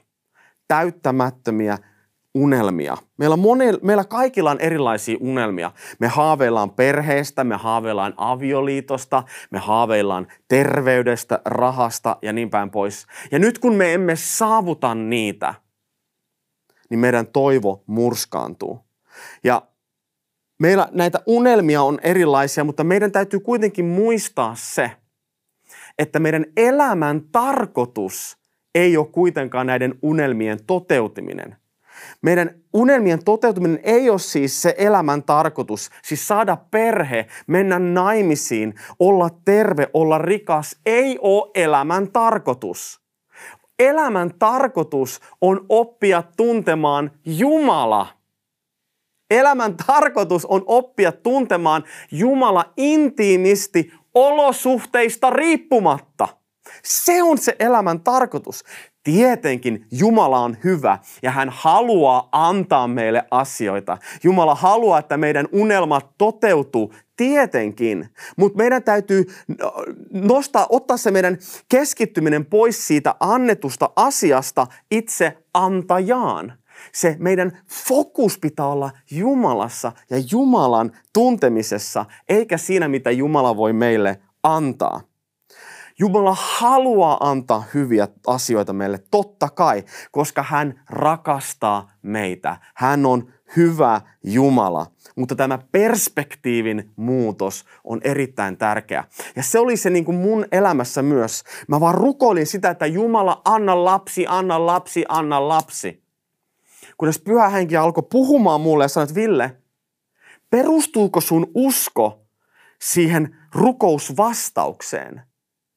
Täyttämättömiä 0.68 1.78
unelmia. 2.34 2.96
Meillä, 3.18 3.36
mone, 3.36 3.72
meillä 3.82 4.04
kaikilla 4.04 4.50
on 4.50 4.60
erilaisia 4.60 5.18
unelmia. 5.20 5.72
Me 5.98 6.08
haaveillaan 6.08 6.70
perheestä, 6.70 7.44
me 7.44 7.56
haaveillaan 7.56 8.14
avioliitosta, 8.16 9.22
me 9.50 9.58
haaveillaan 9.58 10.26
terveydestä, 10.48 11.40
rahasta 11.44 12.16
ja 12.22 12.32
niin 12.32 12.50
päin 12.50 12.70
pois. 12.70 13.06
Ja 13.30 13.38
nyt 13.38 13.58
kun 13.58 13.74
me 13.74 13.94
emme 13.94 14.16
saavuta 14.16 14.94
niitä, 14.94 15.54
niin 16.90 17.00
meidän 17.00 17.26
toivo 17.26 17.84
murskaantuu. 17.86 18.80
Ja 19.44 19.62
meillä 20.58 20.88
näitä 20.92 21.20
unelmia 21.26 21.82
on 21.82 21.98
erilaisia, 22.02 22.64
mutta 22.64 22.84
meidän 22.84 23.12
täytyy 23.12 23.40
kuitenkin 23.40 23.84
muistaa 23.84 24.54
se, 24.54 24.90
että 25.98 26.20
meidän 26.20 26.46
elämän 26.56 27.22
tarkoitus 27.32 28.38
ei 28.74 28.96
ole 28.96 29.06
kuitenkaan 29.06 29.66
näiden 29.66 29.94
unelmien 30.02 30.64
toteutuminen. 30.66 31.56
Meidän 32.22 32.50
unelmien 32.72 33.24
toteutuminen 33.24 33.80
ei 33.82 34.10
ole 34.10 34.18
siis 34.18 34.62
se 34.62 34.74
elämän 34.78 35.22
tarkoitus, 35.22 35.90
siis 36.02 36.28
saada 36.28 36.56
perhe, 36.70 37.26
mennä 37.46 37.78
naimisiin, 37.78 38.74
olla 38.98 39.30
terve, 39.44 39.88
olla 39.94 40.18
rikas, 40.18 40.76
ei 40.86 41.18
ole 41.22 41.50
elämän 41.54 42.12
tarkoitus. 42.12 43.00
Elämän 43.78 44.30
tarkoitus 44.38 45.20
on 45.40 45.66
oppia 45.68 46.22
tuntemaan 46.36 47.10
Jumala. 47.24 48.06
Elämän 49.30 49.76
tarkoitus 49.86 50.46
on 50.46 50.62
oppia 50.66 51.12
tuntemaan 51.12 51.84
Jumala 52.12 52.72
intiimisti 52.76 53.92
olosuhteista 54.14 55.30
riippumatta. 55.30 56.28
Se 56.82 57.22
on 57.22 57.38
se 57.38 57.56
elämän 57.58 58.00
tarkoitus. 58.00 58.64
Tietenkin 59.04 59.86
Jumala 59.92 60.38
on 60.38 60.56
hyvä 60.64 60.98
ja 61.22 61.30
hän 61.30 61.48
haluaa 61.52 62.28
antaa 62.32 62.88
meille 62.88 63.24
asioita. 63.30 63.98
Jumala 64.24 64.54
haluaa, 64.54 64.98
että 64.98 65.16
meidän 65.16 65.48
unelmat 65.52 66.10
toteutuu. 66.18 66.94
Tietenkin, 67.16 68.08
mutta 68.36 68.58
meidän 68.58 68.82
täytyy 68.82 69.26
nostaa, 70.12 70.66
ottaa 70.70 70.96
se 70.96 71.10
meidän 71.10 71.38
keskittyminen 71.68 72.46
pois 72.46 72.86
siitä 72.86 73.14
annetusta 73.20 73.90
asiasta 73.96 74.66
itse 74.90 75.38
antajaan. 75.54 76.52
Se 76.92 77.16
meidän 77.18 77.58
fokus 77.88 78.38
pitää 78.38 78.66
olla 78.66 78.90
Jumalassa 79.10 79.92
ja 80.10 80.16
Jumalan 80.30 80.92
tuntemisessa, 81.12 82.06
eikä 82.28 82.58
siinä, 82.58 82.88
mitä 82.88 83.10
Jumala 83.10 83.56
voi 83.56 83.72
meille 83.72 84.20
antaa. 84.42 85.09
Jumala 86.00 86.36
haluaa 86.40 87.16
antaa 87.30 87.64
hyviä 87.74 88.08
asioita 88.26 88.72
meille, 88.72 88.98
totta 89.10 89.48
kai, 89.48 89.84
koska 90.10 90.42
hän 90.42 90.80
rakastaa 90.90 91.92
meitä. 92.02 92.56
Hän 92.74 93.06
on 93.06 93.32
hyvä 93.56 94.00
Jumala. 94.24 94.86
Mutta 95.16 95.36
tämä 95.36 95.58
perspektiivin 95.72 96.90
muutos 96.96 97.64
on 97.84 98.00
erittäin 98.04 98.56
tärkeä. 98.56 99.04
Ja 99.36 99.42
se 99.42 99.58
oli 99.58 99.76
se 99.76 99.90
niin 99.90 100.04
kuin 100.04 100.16
mun 100.16 100.46
elämässä 100.52 101.02
myös. 101.02 101.42
Mä 101.68 101.80
vaan 101.80 101.94
rukoilin 101.94 102.46
sitä, 102.46 102.70
että 102.70 102.86
Jumala, 102.86 103.42
anna 103.44 103.84
lapsi, 103.84 104.26
anna 104.28 104.66
lapsi, 104.66 105.04
anna 105.08 105.48
lapsi. 105.48 106.02
Kunnes 106.96 107.18
pyhä 107.18 107.48
henki 107.48 107.76
alkoi 107.76 108.04
puhumaan 108.10 108.60
mulle 108.60 108.84
ja 108.84 108.88
sanoi, 108.88 109.04
että 109.04 109.14
Ville, 109.14 109.56
perustuuko 110.50 111.20
sun 111.20 111.50
usko 111.54 112.26
siihen 112.80 113.36
rukousvastaukseen? 113.54 115.29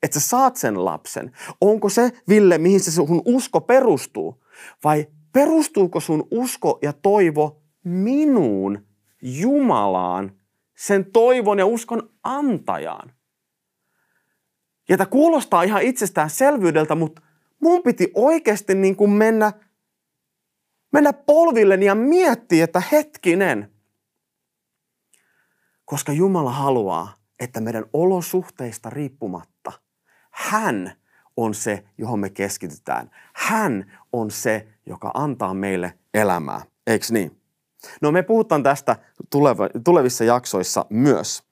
Että 0.03 0.19
sä 0.19 0.27
saat 0.27 0.55
sen 0.55 0.85
lapsen. 0.85 1.31
Onko 1.61 1.89
se, 1.89 2.11
Ville, 2.29 2.57
mihin 2.57 2.79
se 2.79 2.91
sun 2.91 3.21
usko 3.25 3.61
perustuu? 3.61 4.43
Vai 4.83 5.07
perustuuko 5.31 5.99
sun 5.99 6.27
usko 6.31 6.79
ja 6.81 6.93
toivo 6.93 7.61
minuun, 7.83 8.87
Jumalaan, 9.21 10.39
sen 10.77 11.11
toivon 11.11 11.59
ja 11.59 11.65
uskon 11.65 12.09
antajaan. 12.23 13.13
Ja 14.89 14.97
tämä 14.97 15.07
kuulostaa 15.07 15.63
ihan 15.63 15.81
itsestäänselvyydeltä, 15.81 16.95
mutta 16.95 17.21
mun 17.61 17.83
piti 17.83 18.11
oikeasti 18.15 18.75
niin 18.75 18.95
kuin 18.95 19.11
mennä, 19.11 19.53
mennä 20.93 21.13
polvilleni 21.13 21.85
ja 21.85 21.95
miettiä, 21.95 22.63
että 22.63 22.83
hetkinen. 22.91 23.71
Koska 25.85 26.11
Jumala 26.11 26.51
haluaa, 26.51 27.15
että 27.39 27.61
meidän 27.61 27.85
olosuhteista 27.93 28.89
riippumatta 28.89 29.52
hän 30.33 30.91
on 31.37 31.53
se, 31.53 31.83
johon 31.97 32.19
me 32.19 32.29
keskitytään. 32.29 33.11
Hän 33.33 33.91
on 34.13 34.31
se, 34.31 34.67
joka 34.85 35.11
antaa 35.13 35.53
meille 35.53 35.93
elämää. 36.13 36.61
Eikö 36.87 37.05
niin? 37.09 37.37
No 38.01 38.11
me 38.11 38.23
puhutaan 38.23 38.63
tästä 38.63 38.95
tulevissa 39.83 40.23
jaksoissa 40.23 40.85
myös. 40.89 41.43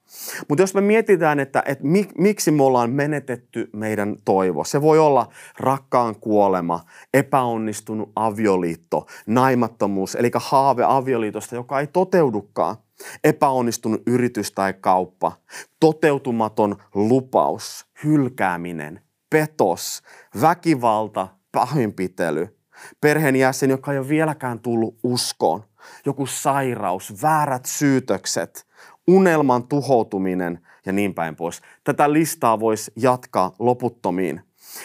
Mutta 0.48 0.62
jos 0.62 0.74
me 0.74 0.80
mietitään, 0.80 1.40
että, 1.40 1.62
että 1.66 1.84
mik, 1.84 2.10
miksi 2.18 2.50
me 2.50 2.62
ollaan 2.62 2.90
menetetty 2.90 3.70
meidän 3.72 4.16
toivo. 4.24 4.64
Se 4.64 4.82
voi 4.82 4.98
olla 4.98 5.28
rakkaan 5.58 6.16
kuolema, 6.20 6.80
epäonnistunut 7.14 8.12
avioliitto, 8.16 9.06
naimattomuus, 9.26 10.14
eli 10.14 10.30
haave 10.34 10.84
avioliitosta, 10.86 11.54
joka 11.54 11.80
ei 11.80 11.86
toteudukaan. 11.86 12.76
Epäonnistunut 13.24 14.02
yritys 14.06 14.52
tai 14.52 14.74
kauppa, 14.80 15.32
toteutumaton 15.80 16.76
lupaus, 16.94 17.86
hylkääminen, 18.04 19.00
petos, 19.30 20.02
väkivalta, 20.40 21.28
pahoinpitely, 21.52 22.56
perheenjäsen, 23.00 23.70
joka 23.70 23.92
ei 23.92 23.98
ole 23.98 24.08
vieläkään 24.08 24.60
tullut 24.60 24.98
uskoon 25.02 25.64
joku 26.06 26.26
sairaus, 26.26 27.22
väärät 27.22 27.64
syytökset, 27.66 28.66
unelman 29.08 29.68
tuhoutuminen 29.68 30.58
ja 30.86 30.92
niin 30.92 31.14
päin 31.14 31.36
pois. 31.36 31.60
Tätä 31.84 32.12
listaa 32.12 32.60
voisi 32.60 32.92
jatkaa 32.96 33.54
loputtomiin. 33.58 34.40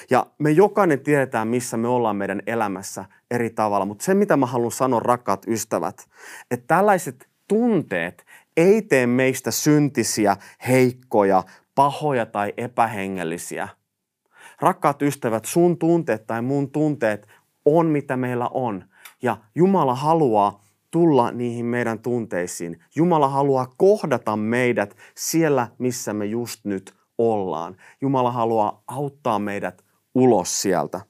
Ja 0.09 0.25
me 0.39 0.51
jokainen 0.51 0.99
tiedetään, 0.99 1.47
missä 1.47 1.77
me 1.77 1.87
ollaan 1.87 2.15
meidän 2.15 2.41
elämässä 2.47 3.05
eri 3.31 3.49
tavalla, 3.49 3.85
mutta 3.85 4.05
se 4.05 4.13
mitä 4.13 4.37
mä 4.37 4.45
haluan 4.45 4.71
sanoa, 4.71 4.99
rakkaat 4.99 5.47
ystävät, 5.47 6.07
että 6.51 6.75
tällaiset 6.75 7.29
tunteet 7.47 8.25
ei 8.57 8.81
tee 8.81 9.07
meistä 9.07 9.51
syntisiä, 9.51 10.37
heikkoja, 10.67 11.43
pahoja 11.75 12.25
tai 12.25 12.53
epähengellisiä. 12.57 13.67
Rakkaat 14.61 15.01
ystävät, 15.01 15.45
sun 15.45 15.77
tunteet 15.77 16.27
tai 16.27 16.41
mun 16.41 16.71
tunteet 16.71 17.27
on 17.65 17.85
mitä 17.85 18.17
meillä 18.17 18.47
on. 18.47 18.83
Ja 19.21 19.37
Jumala 19.55 19.95
haluaa, 19.95 20.63
tulla 20.91 21.31
niihin 21.31 21.65
meidän 21.65 21.99
tunteisiin. 21.99 22.79
Jumala 22.95 23.27
haluaa 23.27 23.73
kohdata 23.77 24.35
meidät 24.35 24.95
siellä, 25.15 25.67
missä 25.77 26.13
me 26.13 26.25
just 26.25 26.65
nyt 26.65 26.93
ollaan. 27.17 27.75
Jumala 28.01 28.31
haluaa 28.31 28.83
auttaa 28.87 29.39
meidät 29.39 29.85
ulos 30.15 30.61
sieltä. 30.61 31.01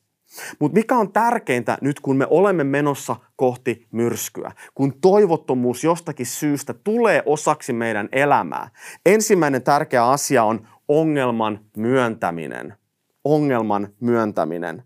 Mutta 0.60 0.76
mikä 0.76 0.98
on 0.98 1.14
tärkeintä 1.14 1.78
nyt, 1.82 2.00
kun 2.00 2.18
me 2.18 2.28
olemme 2.30 2.64
menossa 2.64 3.16
kohti 3.36 3.88
myrskyä, 3.92 4.52
kun 4.76 4.94
toivottomuus 5.02 5.84
jostakin 5.84 6.26
syystä 6.26 6.74
tulee 6.74 7.24
osaksi 7.26 7.74
meidän 7.74 8.10
elämää. 8.12 8.70
Ensimmäinen 9.06 9.64
tärkeä 9.64 10.08
asia 10.08 10.44
on 10.44 10.68
ongelman 10.88 11.60
myöntäminen. 11.78 12.74
Ongelman 13.24 13.88
myöntäminen. 14.00 14.84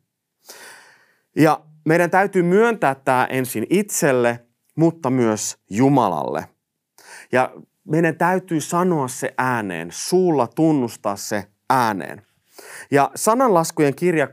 Ja 1.35 1.61
meidän 1.85 2.09
täytyy 2.09 2.43
myöntää 2.43 2.95
tämä 2.95 3.27
ensin 3.29 3.67
itselle 3.69 4.39
mutta 4.81 5.09
myös 5.09 5.57
Jumalalle. 5.69 6.45
Ja 7.31 7.53
meidän 7.83 8.17
täytyy 8.17 8.61
sanoa 8.61 9.07
se 9.07 9.33
ääneen, 9.37 9.89
suulla 9.91 10.47
tunnustaa 10.47 11.15
se 11.15 11.47
ääneen. 11.69 12.21
Ja 12.91 13.11
sananlaskujen 13.15 13.95
kirja 13.95 14.25
18.21 14.25 14.31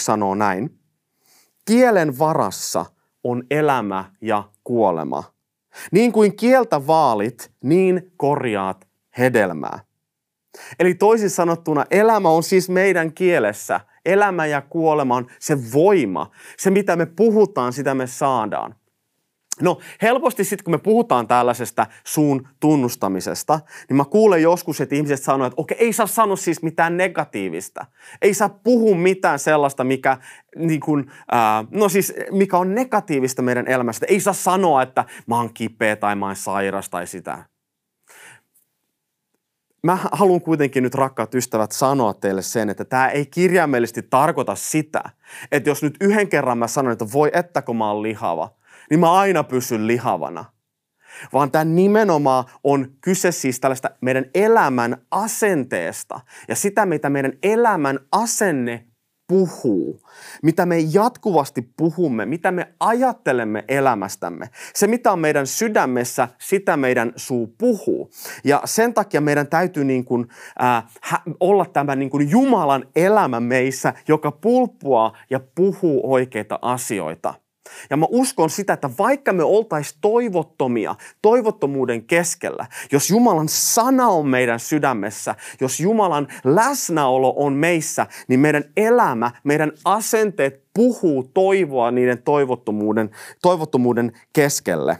sanoo 0.00 0.34
näin. 0.34 0.78
Kielen 1.64 2.18
varassa 2.18 2.86
on 3.24 3.42
elämä 3.50 4.04
ja 4.20 4.48
kuolema. 4.64 5.24
Niin 5.92 6.12
kuin 6.12 6.36
kieltä 6.36 6.86
vaalit, 6.86 7.52
niin 7.64 8.12
korjaat 8.16 8.88
hedelmää. 9.18 9.78
Eli 10.78 10.94
toisin 10.94 11.30
sanottuna 11.30 11.84
elämä 11.90 12.28
on 12.28 12.42
siis 12.42 12.68
meidän 12.68 13.12
kielessä. 13.12 13.80
Elämä 14.04 14.46
ja 14.46 14.60
kuolema 14.60 15.16
on 15.16 15.26
se 15.38 15.72
voima. 15.72 16.30
Se 16.58 16.70
mitä 16.70 16.96
me 16.96 17.06
puhutaan, 17.06 17.72
sitä 17.72 17.94
me 17.94 18.06
saadaan. 18.06 18.74
No 19.60 19.78
helposti 20.02 20.44
sitten 20.44 20.64
kun 20.64 20.74
me 20.74 20.78
puhutaan 20.78 21.28
tällaisesta 21.28 21.86
suun 22.04 22.48
tunnustamisesta, 22.60 23.60
niin 23.88 23.96
mä 23.96 24.04
kuulen 24.04 24.42
joskus, 24.42 24.80
että 24.80 24.94
ihmiset 24.94 25.22
sanoo, 25.22 25.46
että 25.46 25.60
okei, 25.60 25.78
ei 25.80 25.92
saa 25.92 26.06
sanoa 26.06 26.36
siis 26.36 26.62
mitään 26.62 26.96
negatiivista. 26.96 27.86
Ei 28.22 28.34
saa 28.34 28.48
puhua 28.48 28.96
mitään 28.96 29.38
sellaista, 29.38 29.84
mikä, 29.84 30.16
niin 30.56 30.80
kun, 30.80 31.10
ää, 31.32 31.64
no 31.70 31.88
siis, 31.88 32.14
mikä 32.30 32.58
on 32.58 32.74
negatiivista 32.74 33.42
meidän 33.42 33.68
elämästä. 33.68 34.06
Ei 34.08 34.20
saa 34.20 34.34
sanoa, 34.34 34.82
että 34.82 35.04
mä 35.26 35.36
oon 35.36 35.54
kipeä 35.54 35.96
tai 35.96 36.16
mä 36.16 36.26
oon 36.26 36.36
sairas 36.36 36.90
tai 36.90 37.06
sitä. 37.06 37.44
Mä 39.82 39.98
haluan 40.12 40.40
kuitenkin 40.40 40.82
nyt, 40.82 40.94
rakkaat 40.94 41.34
ystävät, 41.34 41.72
sanoa 41.72 42.14
teille 42.14 42.42
sen, 42.42 42.70
että 42.70 42.84
tämä 42.84 43.08
ei 43.08 43.26
kirjaimellisesti 43.26 44.02
tarkoita 44.02 44.54
sitä, 44.54 45.02
että 45.52 45.70
jos 45.70 45.82
nyt 45.82 45.96
yhden 46.00 46.28
kerran 46.28 46.58
mä 46.58 46.66
sanon, 46.66 46.92
että 46.92 47.12
voi 47.12 47.30
että 47.32 47.62
kun 47.62 47.76
mä 47.76 47.90
oon 47.90 48.02
lihava– 48.02 48.50
niin 48.90 49.00
mä 49.00 49.12
aina 49.12 49.44
pysyn 49.44 49.86
lihavana. 49.86 50.44
Vaan 51.32 51.50
tämä 51.50 51.64
nimenomaan 51.64 52.44
on 52.64 52.88
kyse 53.00 53.32
siis 53.32 53.60
tällaista 53.60 53.90
meidän 54.00 54.24
elämän 54.34 54.96
asenteesta 55.10 56.20
ja 56.48 56.56
sitä, 56.56 56.86
mitä 56.86 57.10
meidän 57.10 57.32
elämän 57.42 57.98
asenne 58.12 58.86
puhuu, 59.28 60.00
mitä 60.42 60.66
me 60.66 60.78
jatkuvasti 60.78 61.62
puhumme, 61.76 62.26
mitä 62.26 62.52
me 62.52 62.74
ajattelemme 62.80 63.64
elämästämme. 63.68 64.50
Se, 64.74 64.86
mitä 64.86 65.12
on 65.12 65.18
meidän 65.18 65.46
sydämessä, 65.46 66.28
sitä 66.38 66.76
meidän 66.76 67.12
suu 67.16 67.54
puhuu. 67.58 68.10
Ja 68.44 68.62
sen 68.64 68.94
takia 68.94 69.20
meidän 69.20 69.46
täytyy 69.46 69.84
niin 69.84 70.04
kuin, 70.04 70.26
äh, 70.62 70.84
olla 71.40 71.66
tämä 71.66 71.96
niin 71.96 72.10
kuin 72.10 72.30
Jumalan 72.30 72.86
elämä 72.96 73.40
meissä, 73.40 73.94
joka 74.08 74.30
pulppua 74.32 75.16
ja 75.30 75.40
puhuu 75.54 76.12
oikeita 76.12 76.58
asioita. 76.62 77.34
Ja 77.90 77.96
mä 77.96 78.06
uskon 78.08 78.50
sitä, 78.50 78.72
että 78.72 78.90
vaikka 78.98 79.32
me 79.32 79.44
oltaisiin 79.44 79.98
toivottomia, 80.00 80.94
toivottomuuden 81.22 82.04
keskellä, 82.04 82.66
jos 82.92 83.10
Jumalan 83.10 83.48
sana 83.48 84.08
on 84.08 84.28
meidän 84.28 84.60
sydämessä, 84.60 85.34
jos 85.60 85.80
Jumalan 85.80 86.28
läsnäolo 86.44 87.34
on 87.36 87.52
meissä, 87.52 88.06
niin 88.28 88.40
meidän 88.40 88.64
elämä, 88.76 89.30
meidän 89.44 89.72
asenteet 89.84 90.64
puhuu 90.74 91.30
toivoa 91.34 91.90
niiden 91.90 92.22
toivottomuuden, 92.22 93.10
toivottomuuden 93.42 94.12
keskelle. 94.32 94.98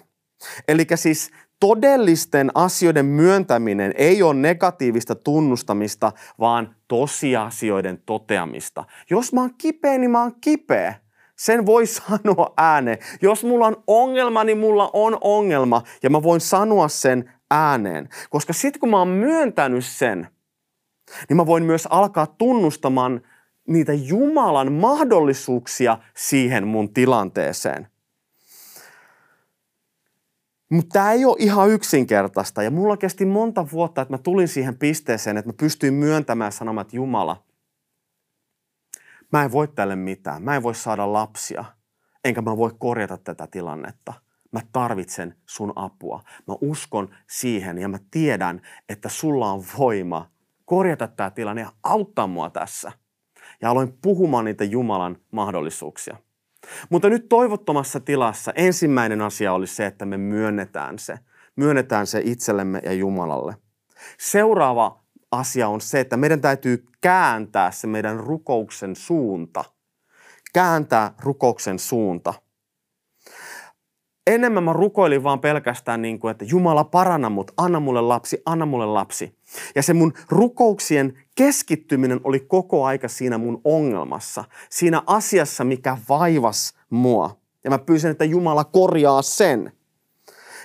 Eli 0.68 0.87
siis 0.94 1.31
todellisten 1.61 2.50
asioiden 2.55 3.07
myöntäminen 3.07 3.94
ei 3.96 4.22
ole 4.22 4.35
negatiivista 4.35 5.14
tunnustamista, 5.14 6.12
vaan 6.38 6.77
tosiasioiden 6.88 8.03
toteamista. 8.07 8.85
Jos 9.11 9.33
mä 9.33 9.40
oon 9.40 9.55
kipeä, 9.59 9.98
niin 9.98 10.11
mä 10.11 10.22
oon 10.22 10.35
kipeä. 10.40 11.03
Sen 11.36 11.66
voi 11.66 11.86
sanoa 12.06 12.54
ääneen. 12.56 12.98
Jos 13.22 13.44
mulla 13.44 13.66
on 13.66 13.82
ongelma, 13.86 14.44
niin 14.44 14.58
mulla 14.58 14.90
on 14.92 15.18
ongelma 15.20 15.82
ja 16.02 16.10
mä 16.10 16.22
voin 16.22 16.40
sanoa 16.40 16.88
sen 16.88 17.32
ääneen. 17.50 18.08
Koska 18.30 18.52
sit 18.52 18.78
kun 18.78 18.90
mä 18.90 18.98
oon 18.98 19.08
myöntänyt 19.08 19.84
sen, 19.84 20.28
niin 21.28 21.36
mä 21.36 21.46
voin 21.46 21.64
myös 21.64 21.86
alkaa 21.90 22.26
tunnustamaan 22.26 23.20
niitä 23.68 23.92
Jumalan 23.92 24.72
mahdollisuuksia 24.72 25.98
siihen 26.16 26.66
mun 26.66 26.94
tilanteeseen. 26.94 27.88
Mutta 30.70 30.92
tämä 30.92 31.12
ei 31.12 31.24
ole 31.24 31.36
ihan 31.38 31.70
yksinkertaista 31.70 32.62
ja 32.62 32.70
mulla 32.70 32.96
kesti 32.96 33.24
monta 33.24 33.66
vuotta, 33.72 34.02
että 34.02 34.14
mä 34.14 34.18
tulin 34.18 34.48
siihen 34.48 34.78
pisteeseen, 34.78 35.36
että 35.36 35.48
mä 35.48 35.54
pystyin 35.56 35.94
myöntämään 35.94 36.52
sanomat 36.52 36.92
Jumala, 36.92 37.43
mä 39.34 39.44
en 39.44 39.52
voi 39.52 39.68
tälle 39.68 39.96
mitään. 39.96 40.42
Mä 40.42 40.56
en 40.56 40.62
voi 40.62 40.74
saada 40.74 41.12
lapsia, 41.12 41.64
enkä 42.24 42.42
mä 42.42 42.56
voi 42.56 42.70
korjata 42.78 43.16
tätä 43.16 43.46
tilannetta. 43.46 44.12
Mä 44.52 44.60
tarvitsen 44.72 45.36
sun 45.46 45.72
apua. 45.76 46.22
Mä 46.48 46.54
uskon 46.60 47.08
siihen 47.30 47.78
ja 47.78 47.88
mä 47.88 47.98
tiedän, 48.10 48.60
että 48.88 49.08
sulla 49.08 49.50
on 49.50 49.64
voima 49.78 50.30
korjata 50.64 51.08
tämä 51.08 51.30
tilanne 51.30 51.62
ja 51.62 51.72
auttaa 51.82 52.26
mua 52.26 52.50
tässä. 52.50 52.92
Ja 53.62 53.70
aloin 53.70 53.98
puhumaan 54.02 54.44
niitä 54.44 54.64
Jumalan 54.64 55.16
mahdollisuuksia. 55.30 56.16
Mutta 56.90 57.08
nyt 57.08 57.28
toivottomassa 57.28 58.00
tilassa 58.00 58.52
ensimmäinen 58.56 59.20
asia 59.20 59.52
oli 59.52 59.66
se, 59.66 59.86
että 59.86 60.06
me 60.06 60.16
myönnetään 60.16 60.98
se. 60.98 61.18
Myönnetään 61.56 62.06
se 62.06 62.22
itsellemme 62.24 62.80
ja 62.84 62.92
Jumalalle. 62.92 63.56
Seuraava 64.18 65.03
asia 65.34 65.68
on 65.68 65.80
se, 65.80 66.00
että 66.00 66.16
meidän 66.16 66.40
täytyy 66.40 66.84
kääntää 67.00 67.70
se 67.70 67.86
meidän 67.86 68.20
rukouksen 68.20 68.96
suunta. 68.96 69.64
Kääntää 70.52 71.14
rukouksen 71.22 71.78
suunta. 71.78 72.34
Enemmän 74.26 74.64
mä 74.64 74.72
rukoilin 74.72 75.22
vaan 75.22 75.40
pelkästään 75.40 76.02
niin 76.02 76.18
kuin, 76.18 76.30
että 76.30 76.44
Jumala 76.44 76.84
paranna 76.84 77.30
mut, 77.30 77.50
anna 77.56 77.80
mulle 77.80 78.00
lapsi, 78.00 78.42
anna 78.46 78.66
mulle 78.66 78.86
lapsi. 78.86 79.38
Ja 79.74 79.82
se 79.82 79.94
mun 79.94 80.12
rukouksien 80.28 81.18
keskittyminen 81.34 82.20
oli 82.24 82.40
koko 82.40 82.84
aika 82.84 83.08
siinä 83.08 83.38
mun 83.38 83.60
ongelmassa, 83.64 84.44
siinä 84.70 85.02
asiassa, 85.06 85.64
mikä 85.64 85.98
vaivas 86.08 86.74
mua. 86.90 87.36
Ja 87.64 87.70
mä 87.70 87.78
pyysin, 87.78 88.10
että 88.10 88.24
Jumala 88.24 88.64
korjaa 88.64 89.22
sen. 89.22 89.72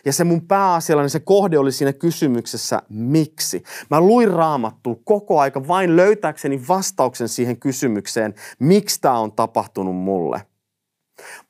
Ja 0.06 0.14
se 0.14 0.24
mun 0.24 0.48
pääasiallinen 0.48 1.10
se 1.10 1.20
kohde 1.20 1.60
oli 1.60 1.72
siinä 1.72 1.94
kysymyksessä, 1.94 2.82
miksi. 2.90 3.64
Mä 3.90 4.02
luin 4.02 4.32
raamattua 4.32 4.96
koko 5.04 5.40
aika 5.40 5.68
vain 5.68 5.96
löytääkseni 5.96 6.62
vastauksen 6.68 7.30
siihen 7.30 7.60
kysymykseen, 7.60 8.36
miksi 8.60 9.02
tämä 9.02 9.20
on 9.20 9.32
tapahtunut 9.32 9.96
mulle. 9.96 10.42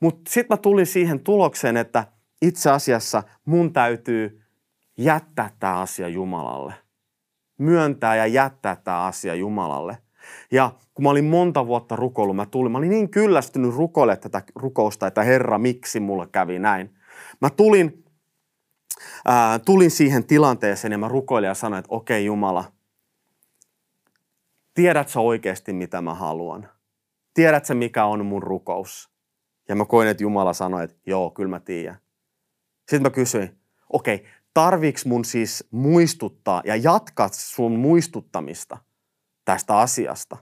Mutta 0.00 0.30
sitten 0.30 0.56
mä 0.56 0.62
tulin 0.62 0.86
siihen 0.86 1.20
tulokseen, 1.20 1.76
että 1.76 2.06
itse 2.42 2.70
asiassa 2.70 3.22
mun 3.44 3.72
täytyy 3.72 4.42
jättää 4.98 5.50
tämä 5.58 5.80
asia 5.80 6.08
Jumalalle. 6.08 6.74
Myöntää 7.58 8.16
ja 8.16 8.26
jättää 8.26 8.76
tämä 8.76 9.04
asia 9.04 9.34
Jumalalle. 9.34 9.98
Ja 10.52 10.72
kun 10.94 11.02
mä 11.02 11.10
olin 11.10 11.24
monta 11.24 11.66
vuotta 11.66 11.96
rukoillut, 11.96 12.36
mä 12.36 12.46
tulin, 12.46 12.72
mä 12.72 12.78
olin 12.78 12.90
niin 12.90 13.10
kyllästynyt 13.10 13.74
rukoille 13.74 14.16
tätä 14.16 14.42
rukousta, 14.54 15.06
että 15.06 15.22
Herra, 15.22 15.58
miksi 15.58 16.00
mulle 16.00 16.26
kävi 16.32 16.58
näin. 16.58 16.94
Mä 17.40 17.50
tulin, 17.50 18.04
ää, 19.24 19.58
tulin 19.58 19.90
siihen 19.90 20.24
tilanteeseen 20.24 20.92
ja 20.92 20.98
mä 20.98 21.08
rukoilin 21.08 21.48
ja 21.48 21.54
sanoin, 21.54 21.78
että 21.78 21.94
okei 21.94 22.18
okay, 22.18 22.26
Jumala, 22.26 22.72
tiedät 24.74 25.08
sä 25.08 25.20
oikeasti 25.20 25.72
mitä 25.72 26.00
mä 26.00 26.14
haluan? 26.14 26.68
Tiedät 27.34 27.64
sä 27.64 27.74
mikä 27.74 28.04
on 28.04 28.26
mun 28.26 28.42
rukous? 28.42 29.10
Ja 29.68 29.76
mä 29.76 29.84
koin, 29.84 30.08
että 30.08 30.22
Jumala 30.22 30.52
sanoi, 30.52 30.84
että 30.84 30.96
joo, 31.06 31.30
kyllä 31.30 31.50
mä 31.50 31.60
tiedän. 31.60 31.98
Sitten 32.78 33.02
mä 33.02 33.10
kysyin, 33.10 33.58
okei, 33.92 34.14
okay, 34.14 34.28
tarviiks 34.54 35.06
mun 35.06 35.24
siis 35.24 35.68
muistuttaa 35.70 36.62
ja 36.64 36.76
jatkaa 36.76 37.28
sun 37.32 37.72
muistuttamista 37.72 38.78
tästä 39.44 39.78
asiasta? 39.78 40.36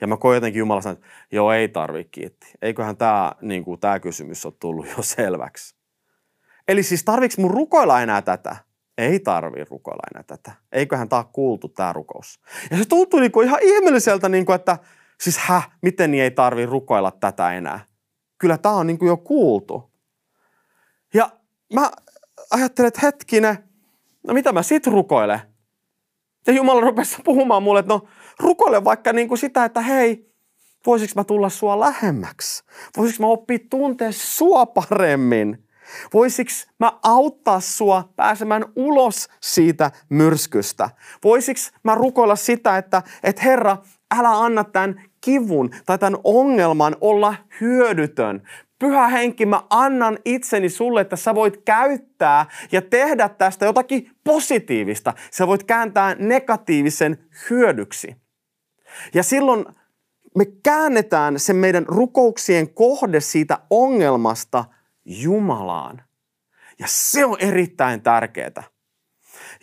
Ja 0.00 0.06
mä 0.06 0.16
koin 0.16 0.34
jotenkin 0.34 0.58
Jumala 0.58 0.80
sanoa, 0.80 0.92
että 0.92 1.06
joo, 1.32 1.52
ei 1.52 1.68
tarvi 1.68 2.04
kiitti. 2.04 2.46
Eiköhän 2.62 2.96
tämä 2.96 3.32
niin 3.42 3.64
kuin, 3.64 3.80
tää 3.80 4.00
kysymys 4.00 4.46
ole 4.46 4.54
tullut 4.60 4.86
jo 4.86 5.02
selväksi. 5.16 5.79
Eli 6.70 6.82
siis 6.82 7.04
tarviks 7.04 7.38
mun 7.38 7.50
rukoilla 7.50 8.02
enää 8.02 8.22
tätä? 8.22 8.56
Ei 8.98 9.20
tarvi 9.20 9.64
rukoilla 9.64 10.02
enää 10.14 10.22
tätä. 10.22 10.52
Eiköhän 10.72 11.08
tää 11.08 11.24
kuultu 11.32 11.68
tää 11.68 11.92
rukous. 11.92 12.40
Ja 12.70 12.76
se 12.76 12.84
tuntui 12.84 13.20
niin 13.20 13.32
kuin 13.32 13.46
ihan 13.46 13.58
ihmeelliseltä, 13.62 14.28
niin 14.28 14.46
kuin, 14.46 14.56
että 14.56 14.78
siis 15.20 15.38
häh, 15.38 15.70
miten 15.82 16.10
niin 16.10 16.22
ei 16.22 16.30
tarvi 16.30 16.66
rukoilla 16.66 17.10
tätä 17.10 17.52
enää? 17.52 17.80
Kyllä 18.38 18.58
tämä 18.58 18.74
on 18.74 18.86
niin 18.86 18.98
kuin 18.98 19.06
jo 19.06 19.16
kuultu. 19.16 19.90
Ja 21.14 21.30
mä 21.74 21.90
ajattelen, 22.50 22.88
että 22.88 23.00
hetkinen, 23.02 23.58
no 24.26 24.34
mitä 24.34 24.52
mä 24.52 24.62
sit 24.62 24.86
rukoilen? 24.86 25.40
Ja 26.46 26.52
Jumala 26.52 26.80
rupesi 26.80 27.22
puhumaan 27.24 27.62
mulle, 27.62 27.80
että 27.80 27.94
no 27.94 28.08
rukoile 28.40 28.84
vaikka 28.84 29.12
niin 29.12 29.28
kuin 29.28 29.38
sitä, 29.38 29.64
että 29.64 29.80
hei, 29.80 30.32
voisiko 30.86 31.12
mä 31.16 31.24
tulla 31.24 31.48
sua 31.48 31.80
lähemmäksi? 31.80 32.64
Voisiko 32.96 33.22
mä 33.22 33.26
oppia 33.26 33.58
tuntea 33.70 34.12
sua 34.12 34.66
paremmin? 34.66 35.69
Voisiko 36.14 36.50
mä 36.78 36.92
auttaa 37.02 37.60
sua 37.60 38.12
pääsemään 38.16 38.64
ulos 38.76 39.28
siitä 39.40 39.90
myrskystä? 40.08 40.90
Voisiko 41.24 41.60
mä 41.82 41.94
rukoilla 41.94 42.36
sitä, 42.36 42.78
että, 42.78 43.02
että 43.22 43.42
Herra, 43.42 43.76
älä 44.18 44.30
anna 44.30 44.64
tämän 44.64 45.02
kivun 45.20 45.70
tai 45.86 45.98
tämän 45.98 46.20
ongelman 46.24 46.96
olla 47.00 47.34
hyödytön. 47.60 48.42
Pyhä 48.78 49.08
henki, 49.08 49.46
mä 49.46 49.62
annan 49.70 50.18
itseni 50.24 50.68
sulle, 50.68 51.00
että 51.00 51.16
sä 51.16 51.34
voit 51.34 51.62
käyttää 51.64 52.46
ja 52.72 52.82
tehdä 52.82 53.28
tästä 53.28 53.66
jotakin 53.66 54.10
positiivista. 54.24 55.14
Sä 55.30 55.46
voit 55.46 55.64
kääntää 55.64 56.14
negatiivisen 56.18 57.18
hyödyksi. 57.50 58.16
Ja 59.14 59.22
silloin 59.22 59.64
me 60.36 60.44
käännetään 60.62 61.38
sen 61.38 61.56
meidän 61.56 61.86
rukouksien 61.86 62.74
kohde 62.74 63.20
siitä 63.20 63.58
ongelmasta 63.70 64.64
Jumalaan. 65.10 66.02
Ja 66.78 66.86
se 66.88 67.24
on 67.24 67.36
erittäin 67.40 68.02
tärkeää. 68.02 68.62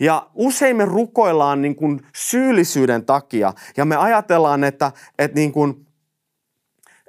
Ja 0.00 0.30
usein 0.34 0.76
me 0.76 0.84
rukoillaan 0.84 1.62
niin 1.62 1.76
kuin 1.76 2.00
syyllisyyden 2.14 3.04
takia 3.06 3.52
ja 3.76 3.84
me 3.84 3.96
ajatellaan, 3.96 4.64
että, 4.64 4.92
että 5.18 5.34
niin 5.34 5.52
kuin, 5.52 5.86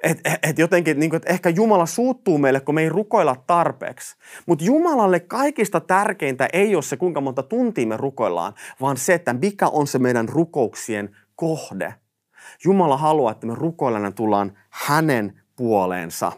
et, 0.02 0.20
et 0.42 0.58
jotenkin, 0.58 1.00
niin 1.00 1.10
kuin, 1.10 1.16
että 1.16 1.32
ehkä 1.32 1.48
Jumala 1.48 1.86
suuttuu 1.86 2.38
meille, 2.38 2.60
kun 2.60 2.74
me 2.74 2.82
ei 2.82 2.88
rukoilla 2.88 3.36
tarpeeksi. 3.46 4.16
Mutta 4.46 4.64
Jumalalle 4.64 5.20
kaikista 5.20 5.80
tärkeintä 5.80 6.48
ei 6.52 6.74
ole 6.74 6.82
se, 6.82 6.96
kuinka 6.96 7.20
monta 7.20 7.42
tuntia 7.42 7.86
me 7.86 7.96
rukoillaan, 7.96 8.54
vaan 8.80 8.96
se, 8.96 9.14
että 9.14 9.32
mikä 9.32 9.68
on 9.68 9.86
se 9.86 9.98
meidän 9.98 10.28
rukouksien 10.28 11.16
kohde. 11.36 11.94
Jumala 12.64 12.96
haluaa, 12.96 13.32
että 13.32 13.46
me 13.46 13.54
rukoillaan 13.54 14.14
tullaan 14.14 14.58
hänen 14.70 15.42
puoleensa. 15.56 16.32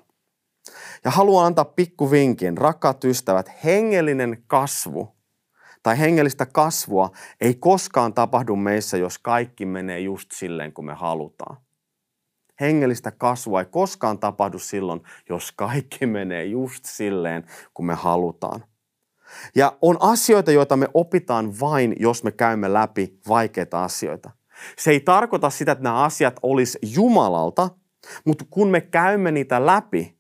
Ja 1.05 1.11
haluan 1.11 1.47
antaa 1.47 1.65
pikku 1.65 2.11
vinkin, 2.11 2.59
rakkaat 2.59 3.05
ystävät, 3.05 3.51
hengellinen 3.65 4.43
kasvu 4.47 5.17
tai 5.83 5.99
hengellistä 5.99 6.47
kasvua 6.47 7.11
ei 7.41 7.55
koskaan 7.55 8.15
tapahdu 8.15 8.57
meissä, 8.57 8.97
jos 8.97 9.19
kaikki 9.19 9.67
menee 9.67 10.01
just 10.01 10.33
silleen, 10.33 10.73
kuin 10.73 10.87
me 10.87 10.95
halutaan. 10.95 11.57
Hengellistä 12.61 13.11
kasvua 13.11 13.61
ei 13.61 13.67
koskaan 13.67 14.19
tapahdu 14.19 14.59
silloin, 14.59 15.03
jos 15.29 15.53
kaikki 15.53 16.07
menee 16.07 16.45
just 16.45 16.85
silleen, 16.85 17.45
kuin 17.75 17.87
me 17.87 17.95
halutaan. 17.95 18.65
Ja 19.55 19.77
on 19.81 19.97
asioita, 20.01 20.53
joita 20.53 20.77
me 20.77 20.89
opitaan 20.95 21.61
vain, 21.61 21.97
jos 21.99 22.25
me 22.25 22.33
käymme 22.33 22.73
läpi 22.73 23.19
vaikeita 23.29 23.85
asioita. 23.85 24.31
Se 24.79 24.91
ei 24.91 25.01
tarkoita 25.01 25.51
sitä, 25.51 25.73
että 25.73 25.85
nämä 25.85 26.03
asiat 26.03 26.41
olisi 26.43 26.79
Jumalalta, 26.83 27.71
mutta 28.25 28.45
kun 28.51 28.69
me 28.69 28.81
käymme 28.81 29.33
niitä 29.33 29.67
läpi, 29.67 30.19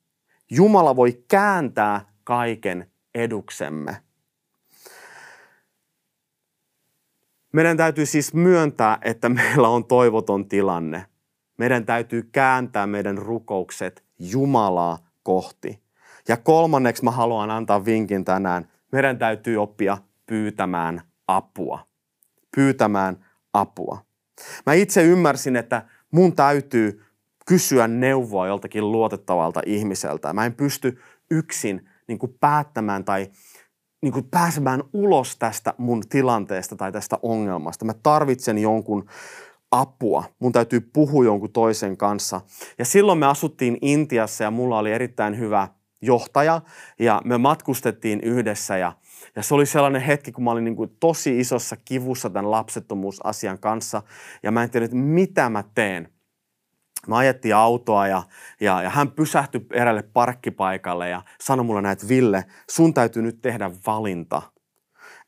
Jumala 0.54 0.96
voi 0.96 1.24
kääntää 1.28 2.00
kaiken 2.24 2.90
eduksemme. 3.14 3.96
Meidän 7.52 7.76
täytyy 7.76 8.06
siis 8.06 8.34
myöntää, 8.34 8.98
että 9.02 9.28
meillä 9.28 9.68
on 9.68 9.84
toivoton 9.84 10.48
tilanne. 10.48 11.06
Meidän 11.58 11.86
täytyy 11.86 12.28
kääntää 12.32 12.86
meidän 12.86 13.18
rukoukset 13.18 14.04
Jumalaa 14.18 14.98
kohti. 15.22 15.82
Ja 16.28 16.36
kolmanneksi 16.36 17.04
mä 17.04 17.10
haluan 17.10 17.50
antaa 17.50 17.84
vinkin 17.84 18.24
tänään. 18.24 18.68
Meidän 18.92 19.18
täytyy 19.18 19.56
oppia 19.56 19.98
pyytämään 20.26 21.02
apua. 21.28 21.86
Pyytämään 22.56 23.24
apua. 23.52 24.04
Mä 24.66 24.72
itse 24.72 25.02
ymmärsin, 25.02 25.56
että 25.56 25.82
mun 26.10 26.36
täytyy 26.36 27.04
kysyä 27.46 27.88
neuvoa 27.88 28.46
joltakin 28.46 28.92
luotettavalta 28.92 29.61
ihmiseltä. 29.66 30.33
Mä 30.33 30.46
en 30.46 30.55
pysty 30.55 30.98
yksin 31.31 31.88
niin 32.09 32.18
kuin 32.18 32.37
päättämään 32.40 33.05
tai 33.05 33.31
niin 34.02 34.12
kuin 34.12 34.28
pääsemään 34.31 34.83
ulos 34.92 35.37
tästä 35.37 35.74
mun 35.78 36.02
tilanteesta 36.09 36.76
tai 36.76 36.92
tästä 36.92 37.18
ongelmasta. 37.22 37.85
Mä 37.85 37.94
tarvitsen 38.02 38.59
jonkun 38.59 39.07
apua. 39.70 40.24
Mun 40.38 40.52
täytyy 40.52 40.81
puhua 40.81 41.24
jonkun 41.24 41.52
toisen 41.52 41.96
kanssa. 41.96 42.40
Ja 42.78 42.85
silloin 42.85 43.18
me 43.18 43.26
asuttiin 43.26 43.78
Intiassa 43.83 44.44
ja 44.44 44.50
mulla 44.50 44.78
oli 44.78 44.92
erittäin 44.92 45.38
hyvä 45.38 45.68
johtaja 46.02 46.61
ja 46.98 47.22
me 47.24 47.38
matkustettiin 47.38 48.20
yhdessä 48.20 48.76
ja, 48.76 48.92
ja 49.37 49.42
se 49.42 49.55
oli 49.55 49.66
sellainen 49.66 50.02
hetki, 50.02 50.33
kun 50.33 50.44
mä 50.44 50.50
olin 50.50 50.64
niin 50.64 50.76
kuin 50.76 50.96
tosi 51.00 51.40
isossa 51.40 51.76
kivussa 51.85 52.31
tämän 52.31 52.50
lapsettomuusasian 52.50 53.59
kanssa 53.59 54.02
ja 54.42 54.50
mä 54.50 54.62
en 54.62 54.70
tiedä, 54.70 54.88
mitä 54.92 55.50
mä 55.50 55.64
teen. 55.74 56.09
Mä 57.08 57.16
ajettiin 57.16 57.56
autoa 57.56 58.06
ja, 58.06 58.22
ja, 58.60 58.82
ja 58.82 58.90
hän 58.90 59.10
pysähtyi 59.10 59.66
erälle 59.72 60.02
parkkipaikalle 60.02 61.08
ja 61.08 61.22
sanoi 61.40 61.64
mulle 61.64 61.82
näin, 61.82 61.92
että 61.92 62.08
Ville, 62.08 62.44
sun 62.70 62.94
täytyy 62.94 63.22
nyt 63.22 63.40
tehdä 63.40 63.70
valinta. 63.86 64.42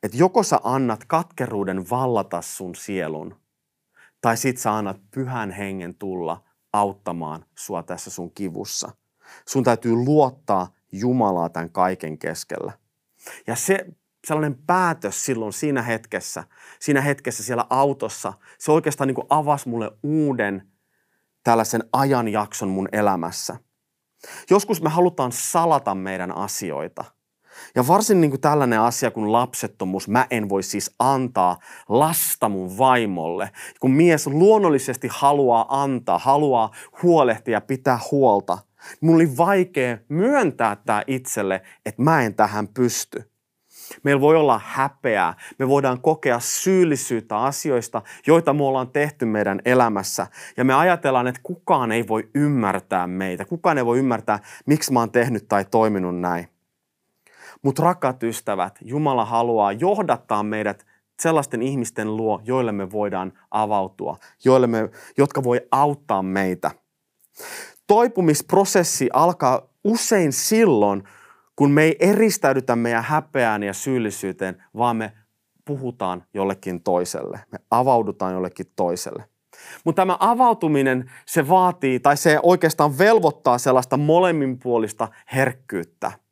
Että 0.02 0.16
joko 0.16 0.42
sä 0.42 0.60
annat 0.64 1.04
katkeruuden 1.04 1.90
vallata 1.90 2.42
sun 2.42 2.74
sielun, 2.74 3.36
tai 4.20 4.36
sit 4.36 4.58
sä 4.58 4.76
annat 4.76 5.00
pyhän 5.10 5.50
hengen 5.50 5.94
tulla 5.94 6.44
auttamaan 6.72 7.44
sua 7.58 7.82
tässä 7.82 8.10
sun 8.10 8.30
kivussa. 8.30 8.90
Sun 9.48 9.64
täytyy 9.64 9.92
luottaa 9.92 10.68
Jumalaa 10.92 11.48
tämän 11.48 11.70
kaiken 11.70 12.18
keskellä. 12.18 12.72
Ja 13.46 13.56
se 13.56 13.86
sellainen 14.26 14.58
päätös 14.66 15.24
silloin 15.24 15.52
siinä 15.52 15.82
hetkessä, 15.82 16.44
siinä 16.80 17.00
hetkessä 17.00 17.42
siellä 17.42 17.66
autossa, 17.70 18.32
se 18.58 18.72
oikeastaan 18.72 19.08
niin 19.08 19.14
kuin 19.14 19.26
avasi 19.30 19.68
mulle 19.68 19.90
uuden 20.02 20.73
tällaisen 21.44 21.84
ajanjakson 21.92 22.68
mun 22.68 22.88
elämässä. 22.92 23.56
Joskus 24.50 24.82
me 24.82 24.90
halutaan 24.90 25.32
salata 25.32 25.94
meidän 25.94 26.36
asioita. 26.36 27.04
Ja 27.74 27.86
varsin 27.86 28.20
niin 28.20 28.30
kuin 28.30 28.40
tällainen 28.40 28.80
asia 28.80 29.10
kuin 29.10 29.32
lapsettomuus, 29.32 30.08
mä 30.08 30.26
en 30.30 30.48
voi 30.48 30.62
siis 30.62 30.94
antaa 30.98 31.58
lasta 31.88 32.48
mun 32.48 32.78
vaimolle. 32.78 33.50
Kun 33.80 33.90
mies 33.90 34.26
luonnollisesti 34.26 35.08
haluaa 35.10 35.82
antaa, 35.82 36.18
haluaa 36.18 36.70
huolehtia 37.02 37.60
pitää 37.60 37.98
huolta, 38.10 38.58
mun 39.00 39.14
oli 39.14 39.36
vaikea 39.36 39.98
myöntää 40.08 40.76
tämä 40.76 41.02
itselle, 41.06 41.62
että 41.86 42.02
mä 42.02 42.22
en 42.22 42.34
tähän 42.34 42.68
pysty. 42.68 43.33
Meillä 44.02 44.20
voi 44.20 44.36
olla 44.36 44.60
häpeää. 44.64 45.34
Me 45.58 45.68
voidaan 45.68 46.00
kokea 46.00 46.40
syyllisyyttä 46.40 47.38
asioista, 47.38 48.02
joita 48.26 48.52
me 48.52 48.64
ollaan 48.64 48.90
tehty 48.90 49.26
meidän 49.26 49.60
elämässä. 49.64 50.26
Ja 50.56 50.64
me 50.64 50.74
ajatellaan, 50.74 51.26
että 51.26 51.40
kukaan 51.42 51.92
ei 51.92 52.08
voi 52.08 52.28
ymmärtää 52.34 53.06
meitä. 53.06 53.44
Kukaan 53.44 53.78
ei 53.78 53.86
voi 53.86 53.98
ymmärtää, 53.98 54.38
miksi 54.66 54.92
mä 54.92 55.00
oon 55.00 55.10
tehnyt 55.10 55.48
tai 55.48 55.64
toiminut 55.64 56.20
näin. 56.20 56.48
Mutta 57.62 57.82
rakkaat 57.82 58.22
ystävät, 58.22 58.78
Jumala 58.82 59.24
haluaa 59.24 59.72
johdattaa 59.72 60.42
meidät 60.42 60.86
sellaisten 61.20 61.62
ihmisten 61.62 62.16
luo, 62.16 62.40
joille 62.44 62.72
me 62.72 62.90
voidaan 62.90 63.32
avautua, 63.50 64.16
joille 64.44 64.66
me, 64.66 64.90
jotka 65.18 65.44
voi 65.44 65.60
auttaa 65.70 66.22
meitä. 66.22 66.70
Toipumisprosessi 67.86 69.08
alkaa 69.12 69.68
usein 69.84 70.32
silloin, 70.32 71.04
kun 71.56 71.70
me 71.70 71.82
ei 71.82 71.96
eristäydytä 72.00 72.76
meidän 72.76 73.04
häpeään 73.04 73.62
ja 73.62 73.72
syyllisyyteen, 73.72 74.64
vaan 74.76 74.96
me 74.96 75.12
puhutaan 75.64 76.24
jollekin 76.34 76.82
toiselle. 76.82 77.40
Me 77.52 77.58
avaudutaan 77.70 78.32
jollekin 78.32 78.66
toiselle. 78.76 79.24
Mutta 79.84 80.02
tämä 80.02 80.16
avautuminen, 80.20 81.10
se 81.26 81.48
vaatii 81.48 82.00
tai 82.00 82.16
se 82.16 82.40
oikeastaan 82.42 82.98
velvoittaa 82.98 83.58
sellaista 83.58 83.96
molemminpuolista 83.96 85.08
herkkyyttä– 85.32 86.12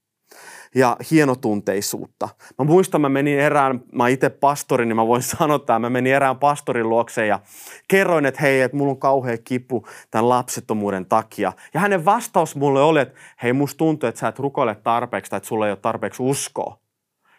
ja 0.75 0.97
hienotunteisuutta. 1.11 2.29
Mä 2.59 2.65
muistan, 2.65 3.01
mä 3.01 3.09
menin 3.09 3.39
erään, 3.39 3.81
mä 3.93 4.09
itse 4.09 4.31
pastori, 4.31 4.87
niin 4.87 4.97
mä 4.97 5.07
voin 5.07 5.23
sanoa 5.39 5.57
että 5.57 5.79
mä 5.79 5.91
menin 5.91 6.13
erään 6.13 6.39
pastorin 6.39 6.89
luokse 6.89 7.27
ja 7.27 7.41
kerroin, 7.89 8.27
että 8.27 8.41
hei, 8.41 8.61
että 8.61 8.77
mulla 8.77 8.91
on 8.91 8.99
kauhea 8.99 9.39
kipu 9.39 9.87
tämän 10.11 10.29
lapsettomuuden 10.29 11.07
takia. 11.07 11.53
Ja 11.75 11.81
hänen 11.81 12.05
vastaus 12.05 12.57
mulle 12.57 12.83
oli, 12.83 13.01
että 13.01 13.19
hei, 13.43 13.53
musta 13.53 13.79
tuntuu, 13.79 14.09
että 14.09 14.19
sä 14.19 14.29
et 14.29 14.39
rukoile 14.39 14.75
tarpeeksi 14.75 15.31
tai 15.31 15.37
että 15.37 15.49
sulla 15.49 15.67
ei 15.67 15.73
ole 15.73 15.79
tarpeeksi 15.83 16.23
uskoa. 16.23 16.79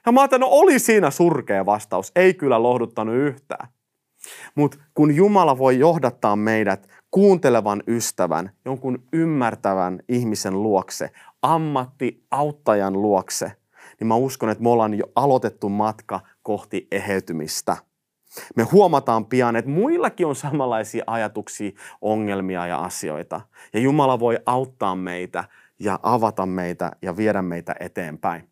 Ja 0.06 0.12
mä 0.12 0.22
ajattelin, 0.22 0.42
no 0.42 0.48
oli 0.52 0.80
siinä 0.80 1.12
surkea 1.12 1.66
vastaus, 1.66 2.12
ei 2.16 2.34
kyllä 2.34 2.64
lohduttanut 2.64 3.16
yhtään. 3.16 3.68
Mutta 4.56 4.78
kun 4.94 5.16
Jumala 5.16 5.58
voi 5.58 5.80
johdattaa 5.80 6.36
meidät 6.36 6.88
kuuntelevan 7.12 7.84
ystävän, 7.88 8.52
jonkun 8.66 9.04
ymmärtävän 9.14 10.00
ihmisen 10.10 10.64
luokse, 10.64 11.10
ammattiauttajan 11.44 13.02
luokse, 13.02 13.52
niin 14.00 14.08
mä 14.08 14.16
uskon, 14.16 14.50
että 14.50 14.64
me 14.64 14.70
ollaan 14.70 14.94
jo 14.94 15.06
aloitettu 15.16 15.70
matka 15.70 16.20
kohti 16.44 16.88
eheytymistä. 16.92 17.78
Me 18.56 18.64
huomataan 18.64 19.26
pian, 19.26 19.56
että 19.56 19.72
muillakin 19.72 20.28
on 20.28 20.36
samanlaisia 20.36 21.04
ajatuksia, 21.08 21.72
ongelmia 22.02 22.68
ja 22.68 22.80
asioita. 22.80 23.42
Ja 23.74 23.80
Jumala 23.80 24.20
voi 24.20 24.40
auttaa 24.46 24.96
meitä 24.96 25.44
ja 25.80 26.00
avata 26.04 26.46
meitä 26.46 26.92
ja 27.02 27.18
viedä 27.18 27.42
meitä 27.42 27.76
eteenpäin. 27.80 28.50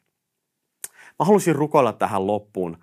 Mä 1.20 1.26
haluaisin 1.26 1.56
rukoilla 1.56 1.94
tähän 1.94 2.28
loppuun 2.28 2.78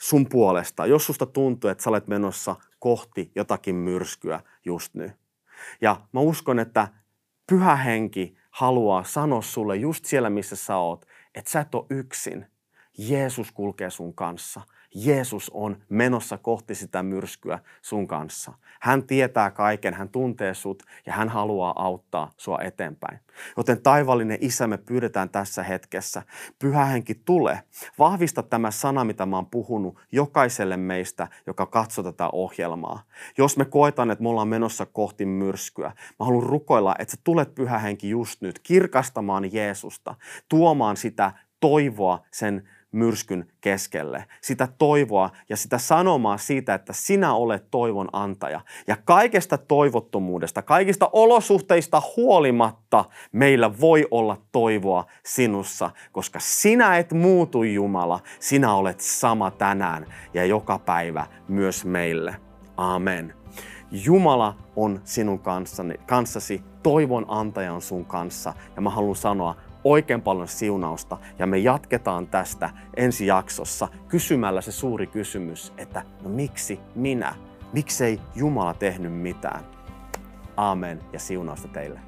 sun 0.00 0.26
puolesta, 0.28 0.86
jos 0.86 1.06
susta 1.06 1.26
tuntuu, 1.26 1.70
että 1.70 1.84
sä 1.84 1.90
olet 1.90 2.08
menossa 2.08 2.56
kohti 2.78 3.32
jotakin 3.34 3.74
myrskyä 3.74 4.40
just 4.64 4.94
nyt. 4.94 5.12
Ja 5.80 5.96
mä 6.12 6.20
uskon, 6.20 6.58
että 6.58 6.88
pyhä 7.46 7.76
henki 7.76 8.36
haluaa 8.50 9.04
sanoa 9.04 9.42
sulle 9.42 9.76
just 9.76 10.04
siellä, 10.04 10.30
missä 10.30 10.56
sä 10.56 10.76
oot, 10.76 11.06
että 11.34 11.50
sä 11.50 11.60
et 11.60 11.74
ole 11.74 11.86
yksin. 11.90 12.46
Jeesus 12.98 13.52
kulkee 13.52 13.90
sun 13.90 14.14
kanssa. 14.14 14.60
Jeesus 14.94 15.50
on 15.54 15.76
menossa 15.88 16.38
kohti 16.38 16.74
sitä 16.74 17.02
myrskyä 17.02 17.58
sun 17.82 18.06
kanssa. 18.06 18.52
Hän 18.80 19.02
tietää 19.02 19.50
kaiken, 19.50 19.94
hän 19.94 20.08
tuntee 20.08 20.54
sut 20.54 20.82
ja 21.06 21.12
hän 21.12 21.28
haluaa 21.28 21.72
auttaa 21.76 22.32
sua 22.36 22.58
eteenpäin. 22.58 23.18
Joten 23.56 23.82
taivallinen 23.82 24.38
isä, 24.40 24.66
me 24.66 24.78
pyydetään 24.78 25.28
tässä 25.28 25.62
hetkessä. 25.62 26.22
Pyhä 26.58 26.84
henki 26.84 27.14
tule. 27.14 27.62
Vahvista 27.98 28.42
tämä 28.42 28.70
sana, 28.70 29.04
mitä 29.04 29.26
mä 29.26 29.36
oon 29.36 29.46
puhunut 29.46 29.98
jokaiselle 30.12 30.76
meistä, 30.76 31.28
joka 31.46 31.66
katsoo 31.66 32.04
tätä 32.04 32.28
ohjelmaa. 32.32 33.02
Jos 33.38 33.56
me 33.56 33.64
koetaan, 33.64 34.10
että 34.10 34.22
me 34.22 34.28
ollaan 34.28 34.48
menossa 34.48 34.86
kohti 34.86 35.26
myrskyä, 35.26 35.92
mä 36.18 36.26
haluan 36.26 36.46
rukoilla, 36.46 36.94
että 36.98 37.12
sä 37.16 37.20
tulet 37.24 37.54
pyhä 37.54 37.78
henki 37.78 38.10
just 38.10 38.40
nyt 38.40 38.58
kirkastamaan 38.58 39.52
Jeesusta, 39.52 40.14
tuomaan 40.48 40.96
sitä 40.96 41.32
toivoa 41.60 42.24
sen 42.30 42.68
myrskyn 42.92 43.46
keskelle. 43.60 44.24
Sitä 44.40 44.68
toivoa 44.78 45.30
ja 45.48 45.56
sitä 45.56 45.78
sanomaa 45.78 46.38
siitä, 46.38 46.74
että 46.74 46.92
sinä 46.92 47.34
olet 47.34 47.70
toivon 47.70 48.08
antaja. 48.12 48.60
Ja 48.86 48.96
kaikesta 49.04 49.58
toivottomuudesta, 49.58 50.62
kaikista 50.62 51.10
olosuhteista 51.12 52.02
huolimatta 52.16 53.04
meillä 53.32 53.80
voi 53.80 54.06
olla 54.10 54.36
toivoa 54.52 55.04
sinussa, 55.24 55.90
koska 56.12 56.38
sinä 56.42 56.96
et 56.96 57.12
muutu 57.12 57.62
Jumala, 57.62 58.20
sinä 58.40 58.74
olet 58.74 59.00
sama 59.00 59.50
tänään 59.50 60.06
ja 60.34 60.44
joka 60.44 60.78
päivä 60.78 61.26
myös 61.48 61.84
meille. 61.84 62.36
Amen. 62.76 63.34
Jumala 63.90 64.56
on 64.76 65.00
sinun 65.04 65.40
kanssasi, 66.06 66.62
toivon 66.82 67.24
antaja 67.28 67.72
on 67.72 67.82
sun 67.82 68.04
kanssa 68.04 68.54
ja 68.76 68.82
mä 68.82 68.90
haluan 68.90 69.16
sanoa, 69.16 69.56
oikein 69.84 70.22
paljon 70.22 70.48
siunausta 70.48 71.18
ja 71.38 71.46
me 71.46 71.58
jatketaan 71.58 72.26
tästä 72.26 72.70
ensi 72.96 73.26
jaksossa 73.26 73.88
kysymällä 74.08 74.60
se 74.60 74.72
suuri 74.72 75.06
kysymys, 75.06 75.72
että 75.76 76.02
no 76.22 76.28
miksi 76.28 76.80
minä? 76.94 77.34
Miksei 77.72 78.20
Jumala 78.34 78.74
tehnyt 78.74 79.12
mitään? 79.12 79.64
Amen 80.56 81.00
ja 81.12 81.18
siunausta 81.18 81.68
teille. 81.68 82.00